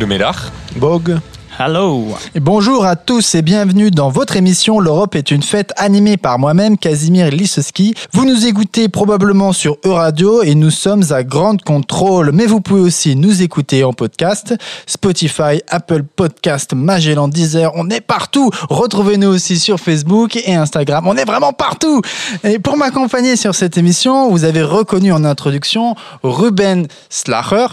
Goedemiddag. 0.00 0.34
Bog. 0.76 1.20
Hello. 1.58 2.16
Et 2.34 2.40
bonjour 2.40 2.86
à 2.86 2.96
tous 2.96 3.34
et 3.34 3.42
bienvenue 3.42 3.90
dans 3.90 4.08
votre 4.08 4.34
émission 4.36 4.80
L'Europe 4.80 5.14
est 5.14 5.30
une 5.30 5.42
fête 5.42 5.74
animée 5.76 6.16
par 6.16 6.38
moi-même, 6.38 6.78
Casimir 6.78 7.28
Lisowski. 7.28 7.94
Vous 8.14 8.24
nous 8.24 8.46
écoutez 8.46 8.88
probablement 8.88 9.52
sur 9.52 9.76
Euradio 9.84 10.42
et 10.42 10.54
nous 10.54 10.70
sommes 10.70 11.02
à 11.10 11.22
Grande 11.22 11.60
Contrôle, 11.60 12.30
mais 12.32 12.46
vous 12.46 12.62
pouvez 12.62 12.80
aussi 12.80 13.14
nous 13.14 13.42
écouter 13.42 13.84
en 13.84 13.92
podcast, 13.92 14.54
Spotify, 14.86 15.60
Apple 15.68 16.04
Podcast, 16.04 16.72
Magellan, 16.72 17.28
Deezer, 17.28 17.70
on 17.74 17.90
est 17.90 18.00
partout. 18.00 18.48
Retrouvez-nous 18.70 19.28
aussi 19.28 19.58
sur 19.58 19.78
Facebook 19.78 20.36
et 20.36 20.54
Instagram, 20.54 21.06
on 21.06 21.16
est 21.18 21.26
vraiment 21.26 21.52
partout. 21.52 22.00
Et 22.42 22.58
pour 22.58 22.78
m'accompagner 22.78 23.36
sur 23.36 23.54
cette 23.54 23.76
émission, 23.76 24.30
vous 24.30 24.44
avez 24.44 24.62
reconnu 24.62 25.12
en 25.12 25.26
introduction 25.26 25.94
Ruben 26.22 26.86
Slacher. 27.10 27.66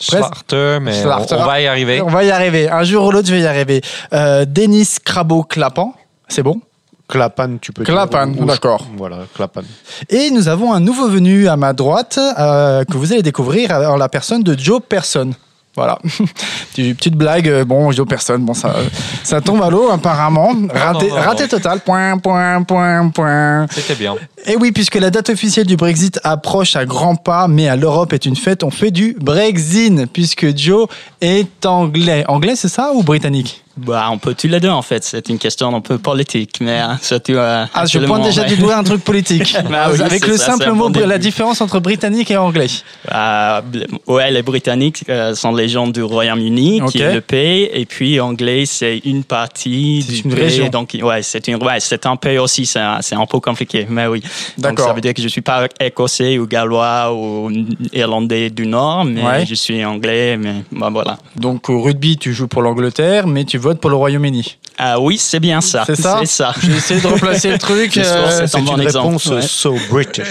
Schwarter, 0.00 0.78
mais. 0.80 1.04
On, 1.04 1.34
on 1.34 1.44
va 1.46 1.60
y 1.60 1.66
arriver. 1.66 2.00
On 2.02 2.08
va 2.08 2.24
y 2.24 2.30
arriver. 2.30 2.68
Un 2.70 2.84
jour 2.84 3.06
ou 3.06 3.10
l'autre, 3.10 3.28
je 3.28 3.34
vais 3.34 3.40
y 3.40 3.46
arriver. 3.46 3.80
Euh, 4.12 4.44
Denis 4.46 4.88
Crabo-Clapan, 5.04 5.94
c'est 6.28 6.42
bon? 6.42 6.60
Clapan, 7.08 7.56
tu 7.60 7.72
peux 7.72 7.84
Clapan, 7.84 8.26
dire. 8.26 8.42
Ou- 8.42 8.46
d'accord. 8.46 8.86
Voilà, 8.96 9.20
Clapan. 9.34 9.62
Et 10.10 10.30
nous 10.30 10.46
avons 10.48 10.72
un 10.74 10.80
nouveau 10.80 11.08
venu 11.08 11.48
à 11.48 11.56
ma 11.56 11.72
droite 11.72 12.18
euh, 12.38 12.84
que 12.84 12.96
vous 12.98 13.12
allez 13.12 13.22
découvrir 13.22 13.72
en 13.72 13.96
la 13.96 14.08
personne 14.10 14.42
de 14.42 14.56
Joe 14.58 14.80
Person. 14.86 15.30
Voilà. 15.76 15.98
Petite 16.74 17.14
blague, 17.14 17.48
euh, 17.48 17.64
bon, 17.64 17.92
Joe 17.92 18.06
Person, 18.06 18.38
bon, 18.40 18.54
ça, 18.54 18.74
ça 19.22 19.40
tombe 19.40 19.62
à 19.62 19.70
l'eau 19.70 19.90
apparemment. 19.90 20.52
Raté, 20.74 21.10
raté 21.10 21.48
total. 21.48 21.80
Point, 21.80 22.18
point, 22.18 22.62
point, 22.62 23.08
point. 23.10 23.66
C'était 23.70 23.94
bien. 23.94 24.16
Et 24.46 24.56
oui, 24.56 24.72
puisque 24.72 24.96
la 24.96 25.10
date 25.10 25.30
officielle 25.30 25.66
du 25.66 25.76
Brexit 25.76 26.20
approche 26.24 26.74
à 26.74 26.84
grands 26.84 27.16
pas, 27.16 27.48
mais 27.48 27.68
à 27.68 27.76
l'Europe 27.76 28.12
est 28.12 28.26
une 28.26 28.36
fête, 28.36 28.64
on 28.64 28.70
fait 28.70 28.90
du 28.90 29.16
Brexit, 29.20 30.06
puisque 30.12 30.56
Joe 30.56 30.88
est 31.20 31.64
anglais. 31.64 32.24
Anglais, 32.28 32.56
c'est 32.56 32.68
ça 32.68 32.90
ou 32.92 33.02
britannique? 33.02 33.64
Bah, 33.86 34.08
on 34.10 34.18
peut 34.18 34.34
tous 34.34 34.48
les 34.48 34.60
deux 34.60 34.68
en 34.68 34.82
fait. 34.82 35.04
C'est 35.04 35.28
une 35.28 35.38
question 35.38 35.74
un 35.74 35.80
peu 35.80 35.98
politique, 35.98 36.56
mais 36.60 36.80
euh, 36.80 36.86
surtout. 37.00 37.32
euh, 37.32 37.64
Ah, 37.74 37.86
je 37.86 37.98
pointe 38.00 38.22
déjà 38.24 38.42
ouais. 38.42 38.48
du 38.48 38.56
doigt 38.56 38.76
un 38.76 38.84
truc 38.84 39.02
politique. 39.04 39.56
Bah 39.70 39.88
oui, 39.92 40.00
Avec 40.02 40.26
le 40.26 40.36
ça, 40.36 40.52
simple 40.52 40.70
mot, 40.72 40.88
bon 40.88 41.06
la 41.06 41.18
différence 41.18 41.60
entre 41.60 41.78
britannique 41.80 42.30
et 42.30 42.36
anglais. 42.36 42.66
Euh, 43.12 43.60
ouais, 44.06 44.30
les 44.30 44.42
Britanniques 44.42 45.04
euh, 45.08 45.34
sont 45.34 45.54
les 45.54 45.68
gens 45.68 45.86
du 45.88 46.02
Royaume-Uni 46.02 46.80
qui 46.90 47.00
est 47.02 47.14
le 47.14 47.20
pays, 47.20 47.68
et 47.72 47.84
puis 47.86 48.18
anglais 48.20 48.64
c'est 48.66 48.98
une 49.04 49.24
partie 49.24 50.04
du 50.08 50.16
une 50.20 50.34
pays. 50.34 50.42
région. 50.44 50.68
Donc 50.68 50.96
ouais, 51.00 51.22
c'est 51.22 51.46
une, 51.48 51.62
ouais, 51.62 51.80
c'est 51.80 52.06
un 52.06 52.16
pays 52.16 52.38
aussi. 52.38 52.66
C'est 52.66 52.80
un, 52.80 53.26
peu 53.26 53.40
compliqué, 53.40 53.86
mais 53.88 54.06
oui. 54.06 54.20
Donc 54.56 54.72
D'accord. 54.72 54.86
ça 54.88 54.92
veut 54.92 55.00
dire 55.00 55.14
que 55.14 55.22
je 55.22 55.28
suis 55.28 55.40
pas 55.42 55.66
écossais 55.80 56.38
ou 56.38 56.46
gallois 56.46 57.12
ou 57.14 57.50
irlandais 57.92 58.50
du 58.50 58.66
Nord, 58.66 59.04
mais 59.04 59.22
Ouais. 59.22 59.46
je 59.46 59.54
suis 59.54 59.84
anglais. 59.84 60.36
Mais 60.36 60.64
bah, 60.72 60.88
voilà. 60.90 61.18
Donc 61.36 61.68
au 61.68 61.82
rugby, 61.82 62.16
tu 62.16 62.32
joues 62.32 62.48
pour 62.48 62.62
l'Angleterre, 62.62 63.26
mais 63.26 63.44
tu 63.44 63.58
pour 63.76 63.90
le 63.90 63.96
Royaume-Uni. 63.96 64.56
Ah 64.78 64.98
oui, 65.00 65.18
c'est 65.18 65.40
bien 65.40 65.60
ça. 65.60 65.84
C'est 65.86 65.96
ça 65.96 66.20
ça. 66.24 66.54
J'ai 66.62 66.72
essayé 66.72 67.00
de 67.00 67.06
replacer 67.06 67.50
le 67.50 67.58
truc. 67.58 67.96
Euh, 67.96 68.46
c'est 68.46 68.58
une 68.58 68.70
réponse 68.70 69.26
ouais. 69.26 69.42
so 69.42 69.76
British. 69.90 70.24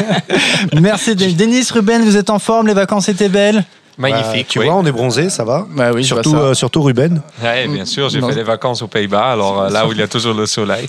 Merci 0.80 1.14
Denis. 1.16 1.34
Denis, 1.34 1.66
Ruben, 1.70 2.02
vous 2.04 2.16
êtes 2.16 2.30
en 2.30 2.38
forme, 2.38 2.68
les 2.68 2.74
vacances 2.74 3.08
étaient 3.08 3.28
belles? 3.28 3.64
Magnifique. 3.98 4.46
Bah, 4.46 4.50
tu 4.50 4.58
oui. 4.58 4.66
vois, 4.66 4.74
on 4.76 4.84
est 4.84 4.92
bronzé, 4.92 5.30
ça 5.30 5.44
va? 5.44 5.66
Bah 5.70 5.90
oui, 5.94 6.04
surtout, 6.04 6.32
ça. 6.32 6.36
euh, 6.36 6.54
surtout 6.54 6.82
Ruben. 6.82 7.22
Ouais, 7.42 7.66
bien 7.66 7.86
sûr, 7.86 8.10
j'ai 8.10 8.20
fait 8.20 8.34
des 8.34 8.42
vacances 8.42 8.82
aux 8.82 8.88
Pays-Bas, 8.88 9.32
alors 9.32 9.62
euh, 9.62 9.70
là 9.70 9.86
où 9.86 9.92
il 9.92 9.98
y 9.98 10.02
a 10.02 10.08
toujours 10.08 10.34
le 10.34 10.44
soleil. 10.44 10.86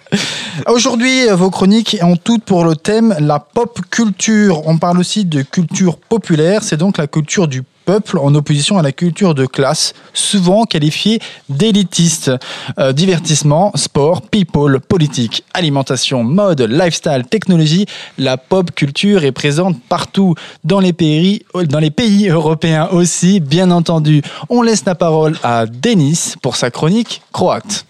Aujourd'hui, 0.66 1.26
euh, 1.28 1.36
vos 1.36 1.50
chroniques 1.50 1.96
ont 2.02 2.16
toutes 2.16 2.44
pour 2.44 2.64
le 2.64 2.76
thème 2.76 3.16
la 3.18 3.38
pop 3.38 3.80
culture. 3.90 4.66
On 4.66 4.76
parle 4.76 4.98
aussi 4.98 5.24
de 5.24 5.40
culture 5.42 5.96
populaire, 5.96 6.62
c'est 6.62 6.76
donc 6.76 6.98
la 6.98 7.06
culture 7.06 7.48
du 7.48 7.62
peuple 7.84 8.18
en 8.18 8.34
opposition 8.34 8.78
à 8.78 8.82
la 8.82 8.92
culture 8.92 9.34
de 9.34 9.46
classe, 9.46 9.94
souvent 10.12 10.64
qualifiée 10.64 11.20
d'élitiste. 11.48 12.30
Euh, 12.78 12.92
divertissement, 12.92 13.72
sport, 13.74 14.22
people, 14.22 14.80
politique, 14.80 15.44
alimentation, 15.54 16.24
mode, 16.24 16.62
lifestyle, 16.62 17.24
technologie, 17.28 17.86
la 18.18 18.36
pop 18.36 18.70
culture 18.74 19.24
est 19.24 19.32
présente 19.32 19.80
partout 19.88 20.34
dans 20.64 20.80
les 20.80 20.92
pays, 20.92 21.44
dans 21.68 21.78
les 21.78 21.90
pays 21.90 22.28
européens 22.28 22.88
aussi, 22.92 23.40
bien 23.40 23.70
entendu. 23.70 24.22
On 24.48 24.62
laisse 24.62 24.84
la 24.84 24.94
parole 24.94 25.36
à 25.42 25.66
Denis 25.66 26.34
pour 26.42 26.56
sa 26.56 26.70
chronique 26.70 27.22
croate. 27.32 27.86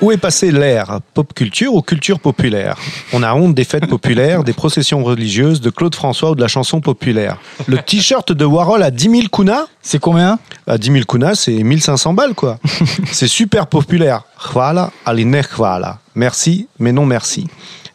Où 0.00 0.12
est 0.12 0.16
passée 0.16 0.52
l'ère 0.52 1.00
Pop 1.12 1.34
culture 1.34 1.74
ou 1.74 1.82
culture 1.82 2.20
populaire 2.20 2.76
On 3.12 3.24
a 3.24 3.34
honte 3.34 3.54
des 3.54 3.64
fêtes 3.64 3.86
populaires, 3.88 4.44
des 4.44 4.52
processions 4.52 5.02
religieuses, 5.02 5.60
de 5.60 5.70
Claude 5.70 5.94
François 5.94 6.30
ou 6.30 6.34
de 6.36 6.40
la 6.40 6.46
chanson 6.46 6.80
populaire. 6.80 7.38
Le 7.66 7.78
t-shirt 7.78 8.30
de 8.30 8.44
Warhol 8.44 8.84
à 8.84 8.92
10 8.92 9.10
000 9.10 9.22
kunas 9.32 9.66
C'est 9.82 9.98
combien? 9.98 10.38
À 10.68 10.78
10 10.78 10.92
000 10.92 11.04
kunas, 11.04 11.34
c'est 11.34 11.64
1500 11.64 12.14
balles, 12.14 12.34
quoi. 12.34 12.60
c'est 13.10 13.26
super 13.26 13.66
populaire. 13.66 14.22
Hvala, 14.38 14.92
ali 15.04 15.24
ne 15.24 15.42
hvala. 15.42 15.98
Merci, 16.14 16.68
mais 16.78 16.92
non 16.92 17.04
merci. 17.04 17.48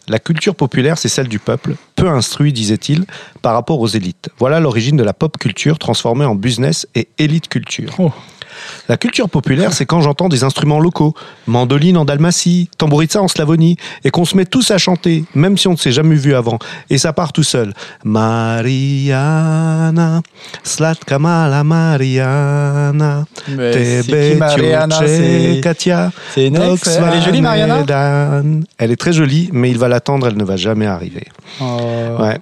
La 0.10 0.20
culture 0.20 0.56
populaire, 0.56 0.98
c'est 0.98 1.08
celle 1.08 1.30
du 1.30 1.40
peuple, 1.40 1.76
peu 1.96 2.10
instruit, 2.10 2.52
disait-il, 2.52 3.06
par 3.42 3.54
rapport 3.54 3.80
aux 3.80 3.88
élites. 3.88 4.28
Voilà 4.38 4.60
l'origine 4.60 4.98
de 4.98 5.04
la 5.04 5.14
pop 5.14 5.38
culture 5.38 5.80
transformée 5.80 6.26
en 6.26 6.36
business 6.36 6.86
et 6.96 7.08
élite 7.18 7.48
culture. 7.48 7.96
Oh. 7.98 8.12
La 8.90 8.98
culture 8.98 9.30
populaire, 9.30 9.74
c'est 9.74 9.86
quand 9.86 10.02
j'entends 10.02 10.30
des 10.30 10.44
instruments 10.44 10.80
locaux, 10.80 11.14
mandoline 11.48 11.98
en 11.98 12.06
Dalmatie, 12.06 12.70
tambouritsa 12.78 13.22
en 13.22 13.28
Slavonie, 13.28 13.78
et 14.04 14.10
qu'on 14.10 14.26
se 14.26 14.36
met 14.36 14.46
tous 14.46 14.72
à 14.72 14.78
chanter, 14.78 15.26
même 15.36 15.58
si 15.58 15.68
on 15.68 15.72
ne 15.72 15.78
s'est 15.78 15.92
jamais 15.92 16.16
vu 16.16 16.36
avant. 16.36 16.60
Et 16.90 16.98
ça 16.98 17.14
part 17.14 17.34
tout 17.34 17.44
seul. 17.44 17.74
Mariana, 18.04 19.14
slatka 20.64 21.20
mala 21.20 21.64
Mariana, 21.64 23.26
tebe 23.46 24.40
Katia, 25.62 26.12
c'est 26.34 26.48
une 26.48 26.58
Elle 26.58 26.74
est 27.18 27.22
jolie, 27.22 27.42
Mariana? 27.42 28.42
Elle 28.78 28.92
est 28.92 28.98
très 28.98 29.14
jolie, 29.14 29.50
mais 29.54 29.70
il 29.72 29.78
va 29.78 29.88
l'attendre, 29.88 30.28
elle 30.28 30.38
ne 30.38 30.44
va 30.44 30.58
jamais 30.58 30.86
arriver. 30.86 31.28
Oh. 31.62 31.78
Ouais. 32.20 32.40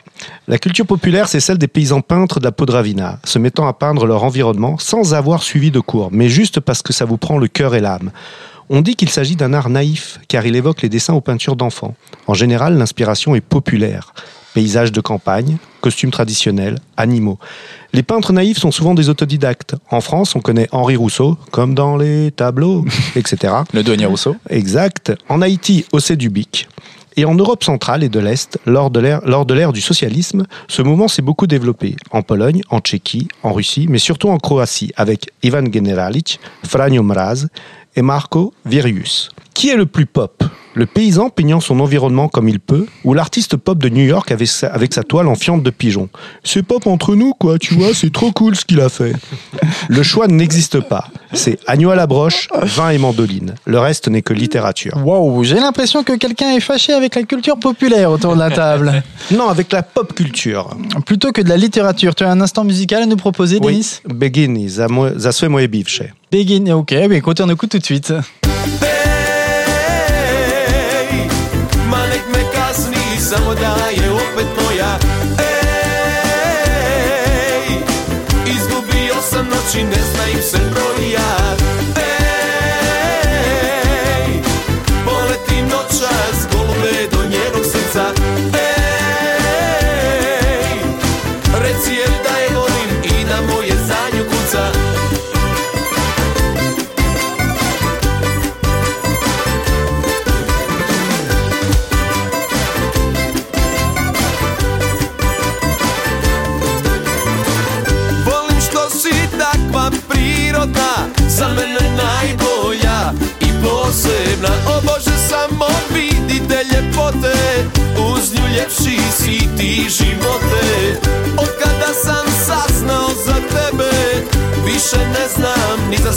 La 0.47 0.57
culture 0.57 0.85
populaire, 0.85 1.27
c'est 1.27 1.39
celle 1.39 1.57
des 1.57 1.67
paysans 1.67 2.01
peintres 2.01 2.39
de 2.39 2.45
la 2.45 2.51
Podravina, 2.51 3.19
se 3.23 3.37
mettant 3.39 3.67
à 3.67 3.73
peindre 3.73 4.05
leur 4.05 4.23
environnement 4.23 4.77
sans 4.77 5.13
avoir 5.13 5.43
suivi 5.43 5.69
de 5.71 5.79
cours, 5.79 6.00
mais 6.11 6.29
juste 6.29 6.59
parce 6.59 6.81
que 6.81 6.93
ça 6.93 7.05
vous 7.05 7.17
prend 7.17 7.37
le 7.37 7.47
cœur 7.47 7.75
et 7.75 7.81
l'âme. 7.81 8.11
On 8.69 8.81
dit 8.81 8.95
qu'il 8.95 9.09
s'agit 9.09 9.35
d'un 9.35 9.53
art 9.53 9.69
naïf, 9.69 10.19
car 10.29 10.45
il 10.45 10.55
évoque 10.55 10.81
les 10.81 10.89
dessins 10.89 11.13
aux 11.13 11.21
peintures 11.21 11.57
d'enfants. 11.57 11.93
En 12.27 12.33
général, 12.33 12.77
l'inspiration 12.77 13.35
est 13.35 13.41
populaire. 13.41 14.13
Paysages 14.53 14.91
de 14.91 15.01
campagne, 15.01 15.57
costumes 15.81 16.11
traditionnels, 16.11 16.77
animaux. 16.95 17.37
Les 17.93 18.03
peintres 18.03 18.31
naïfs 18.31 18.57
sont 18.57 18.71
souvent 18.71 18.93
des 18.93 19.09
autodidactes. 19.09 19.75
En 19.89 19.99
France, 19.99 20.35
on 20.35 20.39
connaît 20.39 20.69
Henri 20.71 20.95
Rousseau, 20.95 21.37
comme 21.51 21.75
dans 21.75 21.97
les 21.97 22.31
tableaux, 22.31 22.85
etc. 23.15 23.53
Le 23.73 23.83
douanier 23.83 24.05
Rousseau. 24.05 24.37
Exact. 24.49 25.11
En 25.27 25.41
Haïti, 25.41 25.85
Océ 25.91 26.15
Dubic. 26.15 26.69
Et 27.17 27.25
en 27.25 27.35
Europe 27.35 27.63
centrale 27.63 28.03
et 28.03 28.09
de 28.09 28.19
l'Est, 28.19 28.57
lors 28.65 28.89
de 28.89 29.53
l'ère 29.53 29.73
du 29.73 29.81
socialisme, 29.81 30.45
ce 30.67 30.81
mouvement 30.81 31.07
s'est 31.07 31.21
beaucoup 31.21 31.47
développé. 31.47 31.95
En 32.11 32.21
Pologne, 32.21 32.61
en 32.69 32.79
Tchéquie, 32.79 33.27
en 33.43 33.51
Russie, 33.51 33.87
mais 33.89 33.97
surtout 33.97 34.29
en 34.29 34.37
Croatie, 34.37 34.91
avec 34.95 35.29
Ivan 35.43 35.65
Generalic, 35.71 36.39
Franjo 36.63 37.03
Mraz 37.03 37.47
et 37.95 38.01
Marko 38.01 38.53
Virius. 38.65 39.29
Qui 39.53 39.69
est 39.69 39.75
le 39.75 39.85
plus 39.85 40.05
pop? 40.05 40.43
Le 40.73 40.85
paysan 40.85 41.29
peignant 41.29 41.59
son 41.59 41.79
environnement 41.81 42.29
comme 42.29 42.47
il 42.47 42.59
peut, 42.59 42.85
ou 43.03 43.13
l'artiste 43.13 43.57
pop 43.57 43.77
de 43.77 43.89
New 43.89 44.05
York 44.05 44.31
avec 44.31 44.47
sa, 44.47 44.67
avec 44.67 44.93
sa 44.93 45.03
toile 45.03 45.27
en 45.27 45.35
fiente 45.35 45.63
de 45.63 45.69
pigeon 45.69 46.07
C'est 46.43 46.63
pop 46.63 46.87
entre 46.87 47.15
nous, 47.15 47.33
quoi, 47.33 47.59
tu 47.59 47.73
vois, 47.73 47.93
c'est 47.93 48.11
trop 48.11 48.31
cool 48.31 48.55
ce 48.55 48.63
qu'il 48.63 48.79
a 48.79 48.87
fait. 48.89 49.13
Le 49.89 50.01
choix 50.03 50.27
n'existe 50.27 50.79
pas. 50.79 51.07
C'est 51.33 51.59
agneau 51.67 51.89
à 51.91 51.95
la 51.95 52.07
broche, 52.07 52.47
vin 52.63 52.89
et 52.91 52.97
mandoline. 52.97 53.55
Le 53.65 53.79
reste 53.79 54.07
n'est 54.07 54.21
que 54.21 54.33
littérature. 54.33 54.97
Wow, 55.05 55.43
j'ai 55.43 55.55
l'impression 55.59 56.03
que 56.03 56.13
quelqu'un 56.13 56.51
est 56.51 56.59
fâché 56.61 56.93
avec 56.93 57.15
la 57.15 57.23
culture 57.23 57.57
populaire 57.59 58.09
autour 58.11 58.33
de 58.35 58.39
la 58.39 58.49
table. 58.51 59.03
Non, 59.31 59.47
avec 59.49 59.71
la 59.71 59.81
pop 59.83 60.13
culture. 60.13 60.75
Plutôt 61.05 61.31
que 61.31 61.41
de 61.41 61.47
la 61.49 61.55
littérature. 61.55 62.15
Tu 62.15 62.23
as 62.23 62.29
un 62.31 62.41
instant 62.41 62.63
musical 62.65 63.03
à 63.03 63.05
nous 63.05 63.15
proposer, 63.15 63.59
Denis? 63.59 64.01
Begin, 64.05 64.67
za, 64.67 64.87
mo- 64.87 65.17
za 65.17 65.31
sve 65.31 65.47
moje 65.47 65.67
bivše. 65.67 66.13
Begin, 66.31 66.71
ok, 66.73 66.91
mais 67.09 67.17
écoute, 67.17 67.39
on 67.41 67.49
écoute 67.49 67.69
tout 67.71 67.77
de 67.79 67.85
suite. 67.85 68.13
Samo 73.37 73.55
da 73.55 73.75
je 74.01 74.11
opet 74.11 74.47
moja. 74.63 74.99
Ej, 75.39 76.57
izgubio 78.45 79.15
sam 79.29 79.45
noći, 79.45 79.83
ne 79.83 80.01
zna 80.13 80.27
im 80.35 80.41
se 80.41 80.60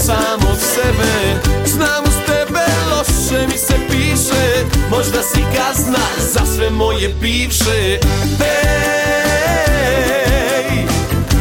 sam 0.05 0.41
od 0.53 0.59
sebe. 0.59 1.13
Znam 1.67 2.05
uz 2.05 2.15
tebe 2.27 2.67
loše 2.91 3.47
mi 3.47 3.59
se 3.59 3.75
piše. 3.91 4.65
Možda 4.91 5.23
si 5.23 5.41
kazna 5.57 6.07
za 6.33 6.41
sve 6.55 6.71
moje 6.71 7.09
bivše. 7.21 7.99
Ej, 8.41 8.59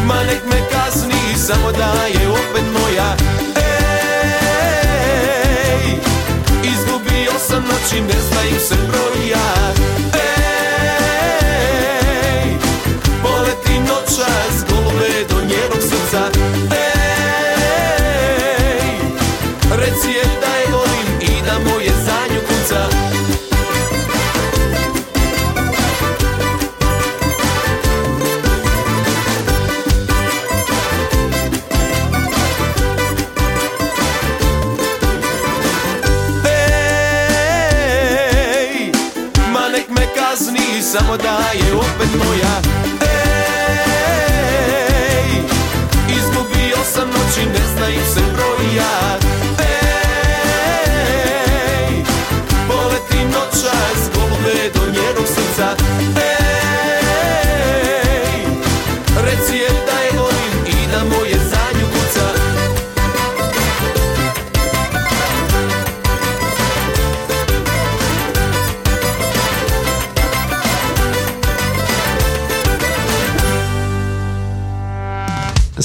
ma 0.06 0.24
nek 0.24 0.46
me 0.46 0.70
kazni 0.72 1.38
Samo 1.48 1.72
da 1.72 2.06
je 2.20 2.30
opet 2.30 2.64
moja. 2.74 3.16
Ej, 3.56 4.66
izgubio 6.64 7.34
sam 7.48 7.64
noći 7.64 8.02
Ne 8.02 8.20
znaju 8.30 8.60
se 8.60 8.76
broja 8.88 9.63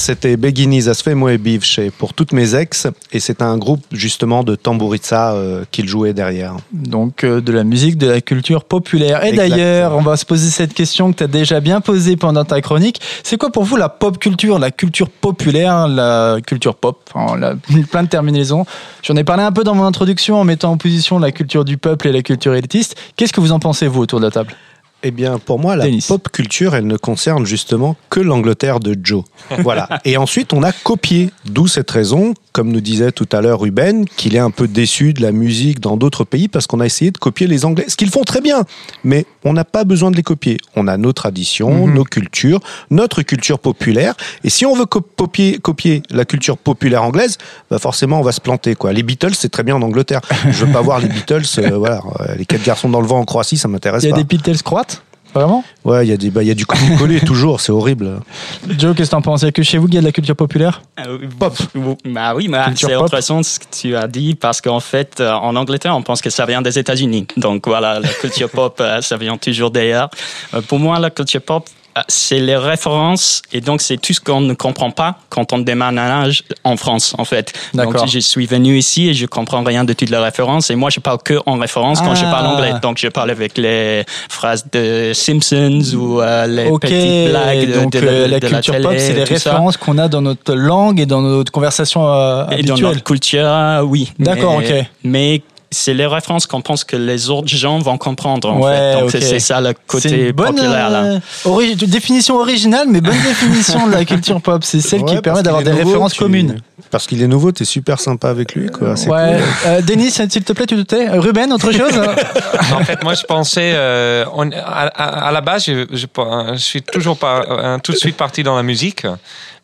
C'était 0.09 0.39
Beguini 0.39 0.81
Zasfe 0.81 1.09
Moebiv 1.09 1.65
chez 1.65 1.91
Pour 1.91 2.15
toutes 2.15 2.33
mes 2.33 2.55
ex, 2.55 2.87
et 3.13 3.21
c'est 3.21 3.43
un 3.43 3.59
groupe 3.59 3.85
justement 3.93 4.43
de 4.43 4.55
tambouritsa 4.55 5.33
euh, 5.35 5.65
qu'il 5.71 5.87
jouait 5.87 6.15
derrière. 6.15 6.57
Donc 6.73 7.25
euh, 7.25 7.43
de 7.43 7.53
la 7.53 7.63
musique, 7.63 7.99
de 7.99 8.07
la 8.07 8.23
culture 8.23 8.65
populaire. 8.65 9.23
Et 9.23 9.33
d'ailleurs, 9.33 9.95
on 9.95 10.01
va 10.01 10.17
se 10.17 10.25
poser 10.25 10.49
cette 10.49 10.73
question 10.73 11.13
que 11.13 11.19
tu 11.19 11.25
as 11.25 11.27
déjà 11.27 11.61
bien 11.61 11.83
posée 11.83 12.17
pendant 12.17 12.47
ta 12.47 12.63
chronique. 12.63 13.03
C'est 13.23 13.37
quoi 13.37 13.53
pour 13.53 13.65
vous 13.65 13.77
la 13.77 13.91
pop 13.91 14.17
culture, 14.17 14.59
la 14.59 14.71
culture 14.71 15.11
populaire, 15.11 15.87
la 15.89 16.39
culture 16.41 16.77
pop 16.77 16.99
enfin, 17.15 17.37
la- 17.37 17.57
Plein 17.91 18.05
de 18.05 18.09
terminaisons. 18.09 18.65
J'en 19.03 19.15
ai 19.15 19.25
parlé 19.25 19.43
un 19.43 19.53
peu 19.53 19.63
dans 19.63 19.75
mon 19.75 19.85
introduction 19.85 20.41
en 20.41 20.45
mettant 20.45 20.73
en 20.73 20.79
position 20.79 21.19
la 21.19 21.33
culture 21.33 21.67
du 21.67 21.77
peuple 21.77 22.09
et 22.09 22.13
la 22.13 22.23
culture 22.23 22.55
élitiste. 22.55 22.97
Qu'est-ce 23.17 23.35
que 23.35 23.43
vous 23.43 23.53
en 23.53 23.59
pensez, 23.59 23.87
vous, 23.89 24.01
autour 24.01 24.21
de 24.21 24.25
la 24.25 24.31
table? 24.31 24.55
Eh 25.05 25.12
bien, 25.12 25.39
pour 25.39 25.61
moi, 25.61 25.77
la 25.77 25.87
pop 26.09 26.29
culture, 26.31 26.75
elle 26.75 26.87
ne 26.87 26.97
concerne 26.97 27.47
justement 27.47 27.97
que 28.11 28.19
l'Angleterre 28.19 28.81
de 28.81 28.97
Joe. 29.00 29.23
Voilà. 29.61 29.89
Et 30.05 30.17
ensuite, 30.17 30.53
on 30.53 30.62
a 30.62 30.73
copié. 30.73 31.31
D'où 31.45 31.69
cette 31.69 31.91
raison, 31.91 32.35
comme 32.59 32.73
nous 32.73 32.81
disait 32.81 33.13
tout 33.13 33.29
à 33.31 33.41
l'heure 33.41 33.61
Ruben, 33.61 34.05
qu'il 34.05 34.35
est 34.35 34.41
un 34.41 34.51
peu 34.51 34.67
déçu 34.67 35.13
de 35.13 35.23
la 35.23 35.31
musique 35.31 35.79
dans 35.79 35.97
d'autres 35.97 36.25
pays 36.25 36.49
parce 36.49 36.67
qu'on 36.67 36.81
a 36.81 36.87
essayé 36.87 37.13
de 37.13 37.17
copier 37.19 37.47
les 37.47 37.65
Anglais. 37.65 37.85
Ce 37.87 37.95
qu'ils 37.95 38.11
font 38.11 38.25
très 38.25 38.41
bien. 38.41 38.65
Mais 39.05 39.27
on 39.45 39.53
n'a 39.53 39.65
pas 39.65 39.85
besoin 39.85 40.11
de 40.11 40.17
les 40.17 40.25
copier. 40.25 40.57
On 40.75 40.89
a 40.89 40.97
nos 40.97 41.13
traditions, 41.13 41.87
Mhm. 41.87 41.95
nos 41.95 42.03
cultures, 42.03 42.59
notre 42.91 43.23
culture 43.23 43.61
populaire. 43.61 44.15
Et 44.43 44.51
si 44.51 44.67
on 44.67 44.75
veut 44.75 44.87
co- 44.87 45.01
copier, 45.03 45.59
copier 45.59 46.03
la 46.11 46.25
culture 46.25 46.59
populaire 46.59 47.05
anglaise, 47.05 47.39
bah 47.71 47.79
forcément, 47.79 48.19
on 48.19 48.25
va 48.25 48.33
se 48.33 48.41
planter. 48.41 48.75
Quoi. 48.75 48.93
Les 48.93 49.05
Beatles, 49.05 49.35
c'est 49.37 49.51
très 49.51 49.63
bien 49.63 49.77
en 49.77 49.83
Angleterre. 49.83 50.21
Je 50.51 50.65
veux 50.65 50.73
pas 50.73 50.81
voir 50.81 50.99
les 50.99 51.07
Beatles, 51.07 51.43
euh, 51.59 51.71
voilà, 51.79 52.01
euh, 52.23 52.35
les 52.37 52.45
quatre 52.45 52.65
garçons 52.65 52.89
dans 52.89 53.01
le 53.01 53.07
vent 53.07 53.21
en 53.21 53.25
Croatie, 53.25 53.57
ça 53.57 53.69
m'intéresse 53.69 54.03
Il 54.03 54.07
y 54.09 54.11
a 54.11 54.17
pas. 54.17 54.21
des 54.21 54.25
Beatles 54.25 54.61
croates? 54.65 55.05
Vraiment 55.35 55.65
Ouais, 55.85 56.07
il 56.07 56.11
y 56.11 56.13
a 56.13 56.17
des, 56.17 56.31
bah, 56.31 56.43
il 56.43 56.49
y 56.49 56.51
a 56.51 56.55
du 56.55 56.67
coller 56.67 57.21
toujours, 57.27 57.61
c'est 57.61 57.73
horrible. 57.73 58.21
Joe, 58.69 58.97
qu'est-ce 58.97 59.11
que 59.11 59.17
t'en 59.17 59.23
penses? 59.23 59.43
Il 59.43 59.47
y 59.47 59.49
a 59.49 59.53
que 59.53 59.63
chez 59.63 59.79
vous 59.79 59.87
qu'il 59.87 59.95
y 59.95 59.99
a 59.99 60.01
de 60.01 60.07
la 60.07 60.13
culture 60.13 60.37
populaire? 60.37 60.83
Euh, 61.07 61.19
Pop. 61.39 61.57
Bah 62.05 62.35
oui, 62.35 62.49
mais 62.49 62.63
Culture 62.65 62.89
c'est 62.89 62.97
autre 62.97 63.11
façon 63.11 63.43
ce 63.43 63.59
que 63.59 63.65
tu 63.71 63.97
as 63.97 64.07
dit 64.09 64.35
parce 64.35 64.61
qu'en 64.61 64.81
fait, 64.81 65.21
euh, 65.21 65.33
en 65.33 65.55
Angleterre, 65.57 65.95
on 65.97 66.03
pense 66.03 66.21
que 66.21 66.31
ça 66.31 66.47
vient 66.47 66.63
des 66.63 66.79
États-Unis. 66.79 67.27
Donc 67.37 67.69
voilà, 67.69 68.01
la 68.01 68.09
culture 68.09 68.51
pop, 68.51 68.79
euh, 68.81 69.01
ça 69.01 69.17
vient 69.17 69.37
toujours 69.37 69.71
d'ailleurs. 69.71 70.11
Euh, 70.55 70.61
Pour 70.63 70.79
moi, 70.79 70.99
la 70.99 71.11
culture 71.11 71.43
pop, 71.43 71.69
c'est 72.08 72.38
les 72.38 72.56
références 72.56 73.43
et 73.52 73.61
donc 73.61 73.81
c'est 73.81 73.96
tout 73.96 74.12
ce 74.12 74.20
qu'on 74.20 74.40
ne 74.40 74.55
comprend 74.55 74.90
pas 74.90 75.19
quand 75.31 75.52
on 75.52 75.58
déménage 75.58 76.44
en 76.64 76.76
France, 76.76 77.14
en 77.19 77.25
fait. 77.25 77.52
Donc 77.75 77.96
je 78.06 78.19
suis 78.20 78.46
venu 78.46 78.79
ici 78.79 79.08
et 79.08 79.14
je 79.14 79.26
comprends 79.26 79.62
rien 79.64 79.85
de 79.85 79.93
toutes 79.93 80.11
les 80.11 80.17
références 80.17 80.70
et 80.70 80.76
moi 80.76 80.90
je 80.90 81.00
parle 81.00 81.19
que 81.25 81.35
en 81.46 81.58
référence 81.58 82.00
quand 82.00 82.14
je 82.14 82.25
Ah. 82.25 82.31
parle 82.31 82.46
anglais. 82.46 82.75
Donc 82.82 82.99
je 82.99 83.08
parle 83.08 83.31
avec 83.31 83.58
les 83.58 84.05
phrases 84.29 84.64
de 84.73 85.12
Simpsons 85.14 85.82
ou 85.94 86.20
euh, 86.20 86.46
les 86.46 86.67
Ok, 86.69 86.82
petites 86.82 87.31
blagues 87.31 87.68
de, 87.68 87.75
donc 87.80 87.92
de 87.92 88.00
euh, 88.02 88.28
la 88.28 88.40
de 88.40 88.49
culture 88.49 88.75
télé 88.75 88.85
pop, 88.85 88.95
c'est 88.99 89.14
les 89.14 89.25
références 89.25 89.76
qu'on 89.76 89.99
a 89.99 90.09
dans 90.09 90.21
notre 90.23 90.54
langue 90.54 91.00
et 91.00 91.07
dans 91.07 91.21
notre 91.23 91.50
conversation 91.52 92.07
euh, 92.07 92.45
Et 92.50 92.62
dans 92.62 92.75
habituelle. 92.75 92.83
notre 92.90 93.02
culture, 93.04 93.80
oui. 93.85 94.12
D'accord, 94.18 94.57
ok. 94.57 94.73
Mais 95.04 95.42
c'est 95.71 95.93
les 95.95 96.07
références 96.07 96.47
qu'on 96.47 96.63
pense 96.63 96.83
que 96.85 96.97
les 96.97 97.29
autres 97.31 97.49
gens 97.49 97.79
vont 97.79 97.99
comprendre, 97.99 98.49
en 98.51 98.61
Ouais, 98.61 98.73
fait. 98.95 99.01
Donc 99.01 99.11
c'est- 99.11 99.39
ça 99.39 99.61
le 99.61 99.75
côté 99.87 100.27
une 100.29 100.33
bonne 100.33 100.55
populaire, 100.55 100.89
là. 100.91 101.03
euh, 101.05 101.19
ori- 101.45 101.77
définition 101.77 102.37
originale, 102.39 102.87
mais 102.89 103.01
bonne 103.03 103.21
définition 103.23 103.87
de 103.87 103.93
la 103.93 104.05
culture 104.07 104.41
pop. 104.41 104.65
C'est 104.65 104.81
celle 104.81 105.05
qui 105.05 105.17
permet 105.19 105.43
d'avoir 105.43 105.63
des 105.63 105.71
nouveau, 105.71 105.85
références 105.85 106.13
tu- 106.15 106.21
communes. 106.21 106.61
Parce 106.91 107.07
qu'il 107.07 107.23
est 107.23 107.27
nouveau, 107.27 107.53
t'es 107.53 107.67
super 107.67 108.01
sympa 108.01 108.31
avec 108.31 108.55
lui, 108.55 108.69
quoi. 108.71 108.95
Ouais. 108.95 109.05
cool. 109.05 109.43
Euh, 109.67 109.81
Denis, 109.83 110.11
s'il 110.11 110.29
te 110.29 110.53
plaît, 110.55 110.65
tu 110.65 110.77
te 110.77 110.81
tais. 110.83 111.09
Euh, 111.11 111.21
Ruben, 111.21 111.53
autre 111.53 111.71
chose? 111.71 111.93
En 112.73 112.85
fait, 112.85 113.03
moi, 113.03 113.15
je 113.15 113.25
pensais, 113.25 113.73
euh, 113.75 114.25
on- 114.35 114.51
à, 114.53 114.87
à- 114.87 115.29
à 115.29 115.33
la 115.33 115.41
base, 115.43 115.67
je, 115.67 115.87
je, 115.93 116.07
je 116.53 116.57
suis 116.59 116.81
toujours 116.83 117.19
euh, 117.25 117.77
tout 117.83 117.93
de 117.93 117.97
suite 117.99 118.17
parti 118.17 118.43
dans 118.43 118.57
la 118.57 118.63
musique. 118.63 119.07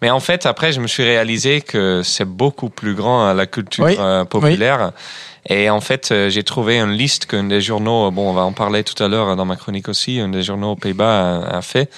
Mais 0.02 0.10
en 0.10 0.20
fait, 0.20 0.44
après, 0.44 0.72
je 0.72 0.80
me 0.80 0.86
suis 0.86 1.02
réalisé 1.02 1.62
que 1.62 2.02
c'est 2.04 2.24
beaucoup 2.26 2.68
plus 2.68 2.94
grand 2.94 3.28
euh, 3.28 3.34
la 3.34 3.46
culture 3.46 3.84
Oui, 3.84 3.96
euh, 3.98 4.24
populaire. 4.24 4.90
Et 5.48 5.68
en 5.68 5.80
fait, 5.80 6.10
euh, 6.10 6.30
j'ai 6.30 6.42
trouvé 6.42 6.78
une 6.78 6.92
liste 6.92 7.26
qu'un 7.26 7.44
des 7.44 7.60
journaux, 7.60 8.10
bon, 8.10 8.30
on 8.30 8.32
va 8.32 8.42
en 8.42 8.52
parler 8.52 8.82
tout 8.82 9.00
à 9.02 9.08
l'heure 9.08 9.36
dans 9.36 9.44
ma 9.44 9.56
chronique 9.56 9.88
aussi, 9.88 10.18
un 10.20 10.28
des 10.28 10.42
journaux 10.42 10.72
aux 10.72 10.76
Pays-Bas 10.76 11.46
a, 11.46 11.62
fait. 11.62 11.90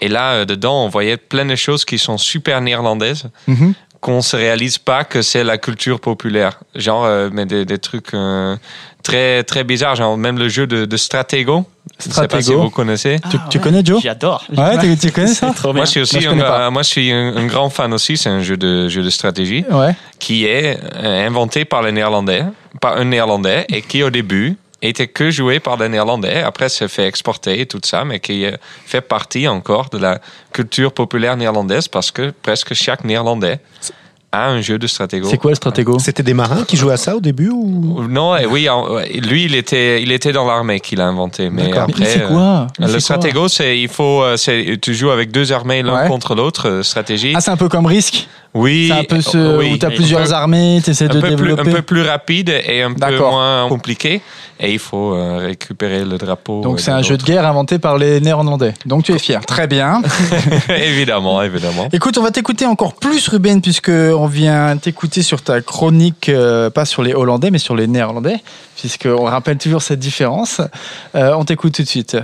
Et 0.00 0.08
là, 0.08 0.32
euh, 0.32 0.44
dedans, 0.44 0.84
on 0.84 0.88
voyait 0.88 1.16
plein 1.16 1.46
de 1.46 1.56
choses 1.56 1.84
qui 1.84 1.98
sont 1.98 2.18
super 2.18 2.60
néerlandaises 2.60 3.30
Mhm. 3.46 3.74
Qu'on 4.02 4.20
se 4.20 4.36
réalise 4.36 4.76
pas 4.78 5.04
que 5.04 5.22
c'est 5.22 5.44
la 5.44 5.56
culture 5.56 6.00
populaire. 6.00 6.58
Genre, 6.74 7.04
euh, 7.06 7.30
mais 7.32 7.46
des, 7.46 7.64
des 7.64 7.78
trucs 7.78 8.12
euh, 8.14 8.56
très 9.04 9.44
très 9.44 9.62
bizarres, 9.64 9.94
genre 9.96 10.18
même 10.18 10.38
le 10.38 10.48
jeu 10.48 10.66
de, 10.66 10.84
de 10.84 10.96
Stratego. 10.96 11.64
Je 12.02 12.08
ne 12.08 12.12
sais 12.14 12.26
pas 12.26 12.36
si 12.38 12.42
Stratego. 12.42 12.62
vous 12.64 12.70
connaissez. 12.70 13.18
Tu, 13.30 13.36
tu 13.48 13.60
connais 13.60 13.84
Joe? 13.84 14.02
J'adore. 14.02 14.44
Ouais, 14.56 14.76
tu, 14.80 14.96
tu 14.98 15.12
connais 15.12 15.28
ça? 15.28 15.52
trop 15.54 15.68
bien. 15.72 15.78
Moi, 15.80 15.84
je 15.86 15.90
suis 15.92 16.00
aussi 16.00 16.14
Moi, 16.26 16.34
je 16.36 16.40
un, 16.42 16.42
euh, 16.42 16.70
moi, 16.72 16.82
je 16.82 16.88
suis 16.88 17.12
un, 17.12 17.36
un 17.36 17.46
grand 17.46 17.70
fan 17.70 17.92
aussi. 17.94 18.16
C'est 18.16 18.28
un 18.28 18.40
jeu 18.42 18.56
de 18.56 18.88
jeu 18.88 19.02
de 19.04 19.10
stratégie 19.10 19.64
Ouais. 19.70 19.94
qui 20.18 20.46
est 20.46 20.78
euh, 20.96 21.26
inventé 21.26 21.64
par 21.64 21.82
les 21.82 21.92
Néerlandais, 21.92 22.44
par 22.80 22.96
un 22.96 23.04
Néerlandais, 23.04 23.66
et 23.68 23.82
qui 23.82 24.02
au 24.02 24.10
début 24.10 24.56
était 24.82 25.06
que 25.06 25.30
joué 25.30 25.60
par 25.60 25.76
des 25.76 25.88
Néerlandais. 25.88 26.42
Après, 26.42 26.68
s'est 26.68 26.88
fait 26.88 27.06
exporter 27.06 27.60
et 27.60 27.66
tout 27.66 27.80
ça, 27.84 28.04
mais 28.04 28.20
qui 28.20 28.44
euh, 28.44 28.52
fait 28.84 29.00
partie 29.00 29.46
encore 29.48 29.88
de 29.90 29.98
la 29.98 30.20
culture 30.52 30.92
populaire 30.92 31.36
néerlandaise 31.36 31.88
parce 31.88 32.10
que 32.10 32.32
presque 32.42 32.74
chaque 32.74 33.04
Néerlandais 33.04 33.60
a 34.34 34.48
un 34.48 34.62
jeu 34.62 34.78
de 34.78 34.86
Stratego. 34.86 35.28
C'est 35.28 35.36
quoi 35.36 35.50
le 35.50 35.56
Stratego? 35.56 35.98
C'était 35.98 36.22
des 36.22 36.32
marins 36.32 36.64
qui 36.64 36.78
jouaient 36.78 36.94
à 36.94 36.96
ça 36.96 37.14
au 37.16 37.20
début 37.20 37.50
ou? 37.50 38.02
Non, 38.08 38.34
eh 38.34 38.46
oui, 38.46 38.66
ouais, 38.66 39.08
lui, 39.20 39.44
il 39.44 39.54
était, 39.54 40.02
il 40.02 40.10
était 40.10 40.32
dans 40.32 40.46
l'armée 40.46 40.80
qu'il 40.80 41.02
a 41.02 41.06
inventé. 41.06 41.50
Mais 41.50 41.70
après, 41.76 41.92
Mais 42.00 42.06
c'est 42.06 42.22
euh, 42.22 42.28
quoi? 42.28 42.66
le 42.78 42.98
stratego, 42.98 43.48
c'est 43.48 43.78
il 43.78 43.88
faut, 43.88 44.22
euh, 44.22 44.38
c'est 44.38 44.78
tu 44.80 44.94
joues 44.94 45.10
avec 45.10 45.32
deux 45.32 45.52
armées 45.52 45.82
l'un 45.82 46.04
Ouais. 46.04 46.08
contre 46.08 46.34
l'autre, 46.34 46.66
euh, 46.68 46.82
stratégie. 46.82 47.34
Ah, 47.36 47.42
c'est 47.42 47.50
un 47.50 47.58
peu 47.58 47.68
comme 47.68 47.84
Risque. 47.84 48.26
Oui, 48.54 48.88
C'est 48.88 48.98
un 48.98 49.04
peu 49.04 49.20
ce 49.22 49.56
oui, 49.58 49.72
où 49.72 49.78
tu 49.78 49.86
as 49.86 49.90
plusieurs 49.90 50.24
peu- 50.24 50.32
armées, 50.32 50.80
tu 50.84 50.90
essaies 50.90 51.08
de 51.08 51.14
peu, 51.14 51.20
plus, 51.20 51.28
un 51.28 51.36
développer. 51.36 51.70
peu 51.70 51.82
plus 51.82 52.02
rapide 52.02 52.50
et 52.66 52.82
un 52.82 52.92
peu 52.92 53.18
moins 53.18 53.68
compliqué. 53.68 54.20
Et 54.60 54.72
il 54.72 54.78
faut 54.78 55.14
euh, 55.14 55.38
récupérer 55.38 56.04
le 56.04 56.18
drapeau. 56.18 56.60
Donc 56.60 56.76
euh, 56.76 56.78
c'est 56.80 56.90
un 56.92 57.02
jeu 57.02 57.16
de 57.16 57.22
guerre 57.24 57.46
inventé 57.46 57.78
par 57.78 57.98
les 57.98 58.20
Néerlandais. 58.20 58.74
Donc 58.86 59.04
tu 59.04 59.12
es 59.12 59.18
fier. 59.18 59.44
Très 59.46 59.66
bien. 59.66 60.02
évidemment, 60.68 61.42
évidemment. 61.42 61.88
Écoute, 61.92 62.16
on 62.18 62.22
va 62.22 62.30
t'écouter 62.30 62.66
encore 62.66 62.94
plus, 62.94 63.26
Ruben, 63.28 63.60
puisque 63.60 63.88
on 63.90 64.26
vient 64.26 64.76
t'écouter 64.76 65.22
sur 65.22 65.42
ta 65.42 65.60
chronique, 65.62 66.28
euh, 66.28 66.70
pas 66.70 66.84
sur 66.84 67.02
les 67.02 67.14
Hollandais, 67.14 67.50
mais 67.50 67.58
sur 67.58 67.74
les 67.74 67.86
Néerlandais, 67.86 68.36
puisqu'on 68.76 69.24
rappelle 69.24 69.58
toujours 69.58 69.82
cette 69.82 69.98
différence. 69.98 70.60
Euh, 71.16 71.34
on 71.36 71.44
t'écoute 71.44 71.74
tout 71.74 71.82
de 71.82 71.88
suite. 71.88 72.16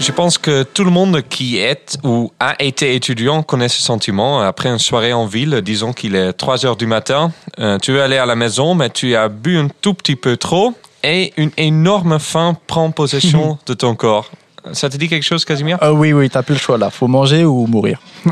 Je 0.00 0.12
pense 0.12 0.38
que 0.38 0.62
tout 0.62 0.84
le 0.84 0.90
monde 0.90 1.20
qui 1.28 1.58
est 1.58 1.98
ou 2.02 2.32
a 2.40 2.60
été 2.62 2.94
étudiant 2.94 3.42
connaît 3.42 3.68
ce 3.68 3.82
sentiment. 3.82 4.40
Après 4.40 4.70
une 4.70 4.78
soirée 4.78 5.12
en 5.12 5.26
ville, 5.26 5.60
disons 5.62 5.92
qu'il 5.92 6.16
est 6.16 6.32
3 6.32 6.64
heures 6.64 6.76
du 6.76 6.86
matin, 6.86 7.32
euh, 7.58 7.78
tu 7.78 7.92
veux 7.92 8.02
aller 8.02 8.16
à 8.16 8.24
la 8.24 8.34
maison, 8.34 8.74
mais 8.74 8.88
tu 8.88 9.14
as 9.14 9.28
bu 9.28 9.58
un 9.58 9.68
tout 9.82 9.92
petit 9.92 10.16
peu 10.16 10.38
trop 10.38 10.72
et 11.04 11.34
une 11.36 11.50
énorme 11.58 12.18
faim 12.18 12.56
prend 12.66 12.90
possession 12.90 13.58
de 13.66 13.74
ton 13.74 13.94
corps. 13.94 14.30
Ça 14.72 14.88
te 14.88 14.96
dit 14.96 15.08
quelque 15.08 15.22
chose, 15.24 15.44
Casimir 15.44 15.78
Euh, 15.82 15.90
oui, 15.90 16.12
oui, 16.12 16.28
t'as 16.30 16.42
plus 16.42 16.54
le 16.54 16.60
choix 16.60 16.76
là. 16.78 16.90
Faut 16.90 17.06
manger 17.08 17.44
ou 17.44 17.66
mourir. 17.66 17.98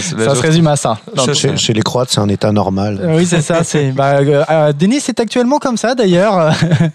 Ça 0.00 0.34
se 0.34 0.40
résume 0.40 0.66
à 0.66 0.76
ça. 0.76 0.98
Donc, 1.14 1.32
Chez, 1.34 1.56
chez 1.56 1.72
les 1.72 1.82
Croates, 1.82 2.10
c'est 2.10 2.20
un 2.20 2.28
état 2.28 2.52
normal. 2.52 2.98
euh, 3.02 3.16
oui, 3.16 3.26
c'est 3.26 3.42
ça. 3.42 3.64
C'est. 3.64 3.92
Bah, 3.98 4.16
euh, 4.18 4.44
euh, 4.50 4.72
Denis, 4.72 5.00
c'est 5.00 5.18
actuellement 5.20 5.58
comme 5.58 5.76
ça 5.76 5.94
d'ailleurs. 5.94 6.52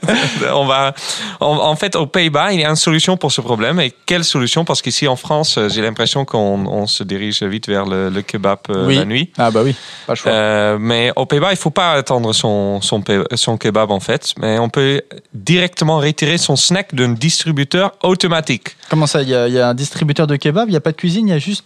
on 0.53 0.65
va, 0.65 0.93
en, 1.39 1.47
en 1.57 1.75
fait, 1.75 1.95
aux 1.95 2.05
Pays-Bas, 2.05 2.53
il 2.53 2.61
y 2.61 2.65
a 2.65 2.69
une 2.69 2.75
solution 2.75 3.17
pour 3.17 3.31
ce 3.31 3.41
problème. 3.41 3.79
Et 3.79 3.93
quelle 4.05 4.23
solution? 4.23 4.63
Parce 4.65 4.81
qu'ici 4.81 5.07
en 5.07 5.15
France, 5.15 5.59
j'ai 5.69 5.81
l'impression 5.81 6.25
qu'on 6.25 6.65
on 6.65 6.87
se 6.87 7.03
dirige 7.03 7.43
vite 7.43 7.67
vers 7.67 7.85
le, 7.85 8.09
le 8.09 8.21
kebab 8.21 8.59
euh, 8.69 8.87
Oui. 8.87 8.95
la 8.95 9.05
nuit. 9.05 9.31
Ah 9.37 9.51
bah 9.51 9.61
oui, 9.63 9.75
pas 10.07 10.13
le 10.13 10.17
choix. 10.17 10.31
Euh, 10.31 10.77
mais 10.79 11.11
aux 11.15 11.25
Pays-Bas, 11.25 11.51
il 11.51 11.57
faut 11.57 11.69
pas 11.71 11.91
attendre 11.93 12.33
son, 12.33 12.81
son, 12.81 13.01
pe- 13.01 13.25
son 13.35 13.57
kebab 13.57 13.91
en 13.91 13.99
fait, 13.99 14.33
mais 14.39 14.57
on 14.59 14.69
peut 14.69 15.01
directement 15.33 15.97
retirer 15.97 16.37
son 16.37 16.55
snack 16.55 16.93
d'un 16.95 17.09
distributeur 17.13 17.91
automatique. 18.03 18.62
Comment 18.89 19.08
ça 19.08 19.22
Il 19.22 19.29
y, 19.29 19.36
a- 19.36 19.48
il 19.48 19.53
y 19.53 19.60
a 19.60 19.70
un 19.70 19.74
distributeur 19.74 20.27
de 20.27 20.36
kebab. 20.36 20.70
Il 20.70 20.74
y 20.74 20.77
a 20.77 20.82
pas 20.82 20.91
de 20.91 20.98
cuisine. 20.98 21.27
Il 21.27 21.32
y 21.32 21.34
a 21.34 21.39
juste 21.39 21.63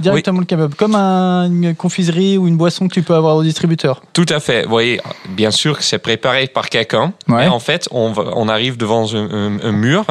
directement 0.00 0.40
le 0.40 0.46
kebab, 0.46 0.74
comme 0.74 0.94
un- 0.94 1.44
une 1.46 1.74
confiserie 1.74 2.38
ou 2.38 2.48
une 2.48 2.56
boisson 2.56 2.88
que 2.88 2.94
tu 2.94 3.02
peux 3.02 3.14
avoir 3.14 3.36
au 3.36 3.42
distributeur. 3.42 4.00
Tout 4.14 4.24
à 4.30 4.40
fait. 4.40 4.62
Vous 4.64 4.70
voyez, 4.70 5.00
bien 5.28 5.50
sûr 5.50 5.76
que 5.76 5.84
c'est 5.84 5.98
préparé 5.98 6.46
par 6.46 6.68
quelqu'un. 6.70 7.12
Ouais. 7.28 7.42
Mais 7.44 7.48
en 7.48 7.58
fait, 7.60 7.86
on, 7.90 8.48
arrive 8.48 8.76
devant 8.78 9.14
un, 9.14 9.28
un- 9.30 9.60
un 9.62 9.72
mur 9.72 10.04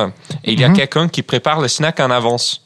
et 0.43 0.53
il 0.53 0.59
y 0.59 0.63
a 0.63 0.69
Mhm. 0.69 0.75
quelqu'un 0.75 1.07
qui 1.07 1.23
prépare 1.23 1.59
le 1.59 1.67
snack 1.67 1.99
en 1.99 2.11
avance. 2.11 2.61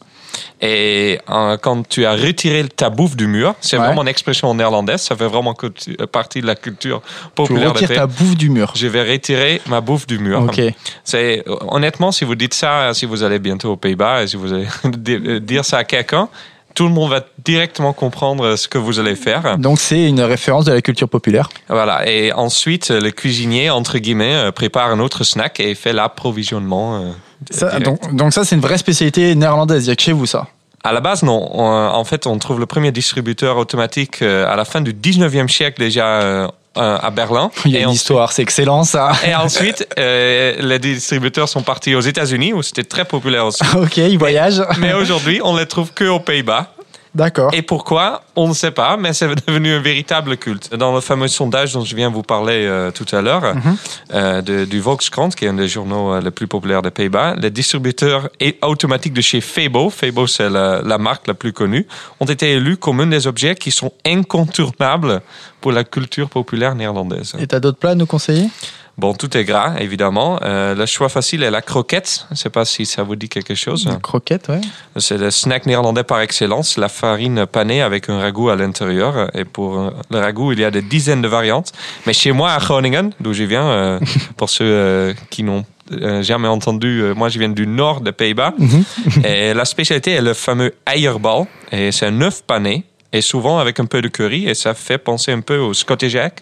Et 0.61 1.19
euh, 1.29 1.57
quand 1.57 1.87
tu 1.87 2.05
as 2.05 2.13
retiré 2.13 2.63
ta 2.67 2.89
bouffe 2.89 3.15
du 3.15 3.27
mur, 3.27 3.55
c'est 3.61 3.77
Ouais. 3.77 3.85
vraiment 3.85 4.01
une 4.03 4.07
expression 4.07 4.53
néerlandaise, 4.53 5.01
ça 5.01 5.15
fait 5.15 5.27
vraiment 5.27 5.53
cultu- 5.53 5.97
partie 6.07 6.41
de 6.41 6.47
la 6.47 6.55
culture 6.55 7.01
Tu 7.01 7.29
populaire 7.35 7.73
des 7.73 7.81
retires 7.85 7.95
ta 7.97 8.07
bouffe 8.07 8.35
du 8.35 8.49
mur. 8.49 8.71
Je 8.75 8.87
vais 8.87 9.03
retirer 9.03 9.61
ma 9.67 9.81
bouffe 9.81 10.07
du 10.07 10.17
mur. 10.19 10.41
Ok. 10.43 10.61
C'est 11.03 11.43
honnêtement, 11.69 12.11
si 12.11 12.25
vous 12.25 12.35
dites 12.35 12.53
ça, 12.53 12.93
si 12.93 13.05
vous 13.05 13.23
allez 13.23 13.39
bientôt 13.39 13.71
aux 13.73 13.77
Pays-Bas 13.77 14.23
et 14.23 14.27
si 14.27 14.35
vous 14.37 14.53
allez 14.53 14.67
di- 14.85 15.41
dire 15.41 15.65
ça 15.65 15.77
à 15.79 15.83
quelqu'un, 15.83 16.29
tout 16.73 16.83
le 16.83 16.89
monde 16.93 17.09
va 17.11 17.21
directement 17.45 17.93
comprendre 17.93 18.57
ce 18.57 18.67
que 18.67 18.77
vous 18.77 18.99
allez 18.99 19.15
faire. 19.15 19.57
Donc 19.57 19.79
c'est 19.79 20.09
une 20.09 20.19
référence 20.19 20.65
de 20.65 20.73
la 20.73 20.81
culture 20.81 21.07
populaire. 21.07 21.47
Voilà. 21.69 22.05
Et 22.09 22.33
ensuite, 22.33 22.89
le 22.89 23.11
cuisinier 23.11 23.69
entre 23.69 23.97
guillemets 23.97 24.35
euh, 24.35 24.51
prépare 24.51 24.89
un 24.89 24.99
autre 24.99 25.23
snack 25.23 25.59
et 25.61 25.73
fait 25.75 25.93
l'approvisionnement. 25.93 27.13
Euh, 27.51 27.55
Ça, 27.55 27.79
donc, 27.79 28.15
donc 28.15 28.33
ça 28.33 28.43
c'est 28.45 28.55
une 28.55 28.61
vraie 28.61 28.77
spécialité 28.77 29.35
néerlandaise. 29.35 29.85
Il 29.85 29.89
y 29.89 29.91
a 29.91 29.95
que 29.95 30.01
chez 30.01 30.11
vous 30.13 30.25
ça. 30.25 30.47
À 30.83 30.93
la 30.93 30.99
base, 31.01 31.23
non. 31.23 31.49
On- 31.51 31.63
en 31.65 32.03
fait, 32.03 32.27
on 32.27 32.37
trouve 32.37 32.59
le 32.59 32.67
premier 32.67 32.91
distributeur 32.91 33.57
automatique 33.57 34.21
euh, 34.21 34.47
à 34.51 34.55
la 34.55 34.65
fin 34.65 34.81
du 34.81 34.93
19e 34.93 35.47
siècle 35.47 35.79
déjà 35.79 36.05
euh, 36.21 36.47
euh, 36.77 36.97
à 37.01 37.09
Berlin. 37.09 37.49
Il 37.65 37.71
y 37.71 37.77
a 37.77 37.79
Et 37.79 37.83
une 37.83 37.89
histoire, 37.89 38.31
c'est 38.31 38.43
excellent 38.43 38.83
ça. 38.83 39.13
Et 39.25 39.33
ensuite, 39.33 39.87
euh, 39.97 40.53
les 40.59 40.77
distributeurs 40.77 41.49
sont 41.49 41.63
partis 41.63 41.95
aux 41.95 42.01
États-Unis 42.01 42.53
où 42.53 42.61
c'était 42.61 42.83
très 42.83 43.03
populaire 43.05 43.47
aussi. 43.47 43.63
ok, 43.75 43.97
il 43.97 44.17
voyage. 44.19 44.61
Mais 44.77 44.93
aujourd'hui, 44.93 45.41
on 45.43 45.55
les 45.57 45.65
trouve 45.65 45.91
que 45.91 46.03
aux 46.05 46.19
Pays-Bas. 46.19 46.67
D'accord. 47.15 47.51
Et 47.53 47.61
pourquoi? 47.61 48.23
On 48.35 48.49
ne 48.49 48.53
sait 48.53 48.71
pas, 48.71 48.97
mais 48.97 49.13
c'est 49.13 49.29
devenu 49.47 49.73
un 49.73 49.79
véritable 49.79 50.35
culte. 50.35 50.75
Dans 50.75 50.93
le 50.93 50.99
fameux 50.99 51.29
sondage 51.29 51.71
dont 51.73 51.85
je 51.85 51.95
viens 51.95 52.09
vous 52.09 52.23
parler 52.23 52.65
euh, 52.67 52.91
tout 52.91 53.05
à 53.15 53.21
l'heure, 53.21 53.55
Mhm. 53.55 53.77
euh, 54.13 54.41
de- 54.41 54.65
du 54.65 54.81
Volkskrant, 54.81 55.29
qui 55.29 55.45
est 55.45 55.47
un 55.47 55.53
des 55.53 55.69
journaux 55.69 56.11
euh, 56.13 56.19
les 56.21 56.31
plus 56.31 56.47
populaires 56.47 56.81
des 56.81 56.91
Pays-Bas, 56.91 57.35
les 57.37 57.49
distributeurs 57.51 58.29
automatiques 58.61 59.13
de 59.13 59.21
chez 59.21 59.39
Febo, 59.39 59.89
Febo 59.89 60.27
c'est 60.27 60.49
la, 60.49 60.81
la 60.81 60.97
marque 60.97 61.27
la 61.27 61.33
plus 61.33 61.53
connue, 61.53 61.87
ont 62.19 62.25
été 62.25 62.51
élus 62.51 62.75
comme 62.77 62.99
un 62.99 63.07
des 63.07 63.27
objets 63.27 63.55
qui 63.55 63.71
sont 63.71 63.93
incontournables 64.05 65.21
pour 65.61 65.71
la 65.71 65.83
culture 65.83 66.29
populaire 66.29 66.75
néerlandaise. 66.75 67.33
Et 67.39 67.47
t'as 67.47 67.59
d'autres 67.61 67.79
plats 67.79 67.91
à 67.91 67.95
nous 67.95 68.05
conseiller? 68.05 68.49
Bon, 68.97 69.13
tout 69.13 69.35
est 69.35 69.43
gras, 69.43 69.75
évidemment. 69.79 70.39
Euh, 70.41 70.73
le 70.73 70.85
choix 70.85 71.09
facile 71.09 71.43
est 71.43 71.51
la 71.51 71.61
croquette. 71.61 72.25
Je 72.29 72.33
ne 72.33 72.37
sais 72.37 72.49
pas 72.49 72.63
si 72.63 72.85
ça 72.85 73.03
vous 73.03 73.17
dit 73.17 73.27
quelque 73.27 73.53
chose. 73.55 73.85
Une 73.91 73.99
croquette, 73.99 74.47
ouais. 74.47 74.61
C'est 74.97 75.17
le 75.17 75.31
snack 75.31 75.65
néerlandais 75.65 76.03
par 76.03 76.21
excellence, 76.21 76.77
la 76.77 76.87
farine 76.87 77.45
panée 77.45 77.81
avec 77.81 78.09
un 78.09 78.19
ragoût 78.19 78.49
à 78.49 78.55
l'intérieur. 78.55 79.29
Et 79.35 79.43
pour 79.43 79.77
euh, 79.77 79.91
le 80.09 80.19
ragoût, 80.19 80.53
il 80.53 80.59
y 80.59 80.63
a 80.63 80.71
des 80.71 80.81
dizaines 80.81 81.21
de 81.21 81.27
variantes. 81.27 81.73
Mais 82.07 82.13
chez 82.13 82.31
moi, 82.31 82.51
à 82.51 82.59
Groningen, 82.59 83.11
d'où 83.19 83.33
je 83.33 83.43
viens, 83.43 83.67
euh, 83.67 83.99
pour 84.37 84.49
ceux 84.49 84.63
euh, 84.65 85.13
qui 85.29 85.43
n'ont 85.43 85.65
euh, 85.91 86.23
jamais 86.23 86.47
entendu, 86.47 87.01
euh, 87.01 87.13
moi 87.13 87.29
je 87.29 87.37
viens 87.37 87.49
du 87.49 87.67
nord 87.67 88.01
des 88.01 88.11
Pays-Bas. 88.11 88.53
et 89.23 89.53
la 89.53 89.65
spécialité 89.65 90.11
est 90.11 90.21
le 90.21 90.33
fameux 90.33 90.73
eierbal. 90.87 91.45
Et 91.71 91.91
c'est 91.91 92.07
un 92.07 92.21
œuf 92.21 92.43
pané, 92.43 92.85
et 93.13 93.21
souvent 93.21 93.59
avec 93.59 93.79
un 93.79 93.85
peu 93.85 94.01
de 94.01 94.07
curry. 94.07 94.47
Et 94.47 94.55
ça 94.55 94.73
fait 94.73 94.97
penser 94.97 95.31
un 95.31 95.41
peu 95.41 95.57
au 95.57 95.73
Scottish 95.73 96.15
egg. 96.15 96.33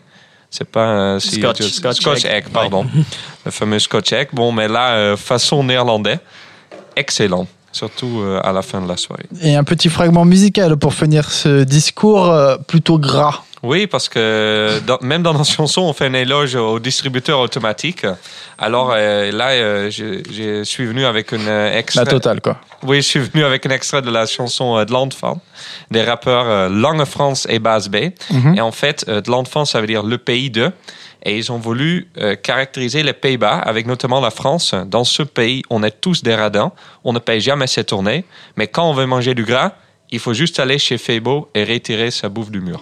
C'est 0.56 0.70
pas 0.70 1.20
si- 1.20 1.42
Scotch- 1.42 1.64
Scotch, 1.64 1.96
Scotch 2.02 2.26
egg, 2.26 2.32
egg, 2.46 2.50
pardon. 2.54 2.86
le 3.46 3.50
fameux 3.50 3.80
Scotch 3.80 4.14
egg. 4.14 4.28
Bon, 4.34 4.52
mais 4.52 4.68
là, 4.68 4.92
euh, 4.92 5.18
façon 5.18 5.64
néerlandais, 5.64 6.20
excellent. 6.96 7.48
Surtout 7.72 8.20
euh, 8.22 8.40
à 8.44 8.52
la 8.52 8.62
fin 8.62 8.80
de 8.80 8.88
la 8.88 8.96
soirée. 8.98 9.26
Et 9.42 9.56
un 9.56 9.64
petit 9.64 9.90
fragment 9.90 10.26
musical 10.26 10.78
pour 10.78 10.94
finir 10.94 11.32
ce 11.32 11.64
discours 11.64 12.30
euh, 12.30 12.56
plutôt 12.68 13.00
gras. 13.00 13.42
Oui, 13.64 13.88
parce 13.88 14.10
que 14.10 14.80
dans- 14.86 15.00
même 15.02 15.24
dans 15.24 15.34
nos 15.34 15.44
chansons, 15.58 15.82
on 15.84 15.94
fait 15.94 16.08
un 16.08 16.14
éloge 16.14 16.56
au 16.56 16.80
distributeur 16.80 17.40
automatique. 17.40 18.06
Alors 18.58 18.92
euh, 18.94 19.32
là, 19.32 19.52
euh, 19.52 19.90
je, 19.90 20.22
je 20.30 20.64
suis 20.64 20.86
venu 20.86 21.06
avec 21.06 21.32
un 21.32 21.40
euh, 21.40 21.70
La 21.72 21.78
extrait. 21.80 22.06
totale, 22.06 22.42
quoi. 22.42 22.60
Oui, 22.84 22.98
je 22.98 23.08
suis 23.08 23.20
venu 23.22 23.44
avec 23.46 23.66
un 23.66 23.70
extrait 23.70 24.02
de 24.02 24.12
la 24.12 24.26
chanson 24.26 24.78
euh, 24.78 24.84
de 24.86 24.92
l'enfant, 24.92 25.42
des 25.92 26.04
rappeurs 26.04 26.70
Lange 26.70 27.06
France 27.06 27.48
et 27.50 27.60
Bas 27.60 27.88
B. 27.90 28.12
Mhm. 28.30 28.56
Et 28.58 28.62
en 28.62 28.72
fait, 28.74 29.10
de 29.10 29.32
l'enfant, 29.32 29.64
ça 29.64 29.80
veut 29.80 29.88
dire 29.88 30.04
le 30.04 30.18
pays 30.18 30.50
de. 30.50 30.70
Et 31.26 31.38
ils 31.38 31.54
ont 31.54 31.58
voulu 31.58 32.10
caractériser 32.44 33.02
les 33.02 33.14
Pays-Bas, 33.14 33.60
avec 33.60 33.88
notamment 33.88 34.20
la 34.20 34.30
France. 34.30 34.76
Dans 34.88 35.06
ce 35.06 35.24
pays, 35.24 35.62
on 35.70 35.82
est 35.82 36.02
tous 36.02 36.22
des 36.22 36.36
radins. 36.36 36.74
On 37.06 37.14
ne 37.14 37.20
paye 37.20 37.40
jamais 37.40 37.68
ses 37.68 37.86
tournées. 37.86 38.26
Mais 38.58 38.68
quand 38.68 38.90
on 38.90 38.94
veut 38.94 39.06
manger 39.06 39.34
du 39.34 39.46
gras, 39.46 39.72
il 40.12 40.20
faut 40.20 40.34
juste 40.34 40.60
aller 40.60 40.78
chez 40.78 40.98
Febo 40.98 41.50
et 41.56 41.64
retirer 41.64 42.12
sa 42.12 42.28
bouffe 42.28 42.52
du 42.52 42.60
mur. 42.60 42.82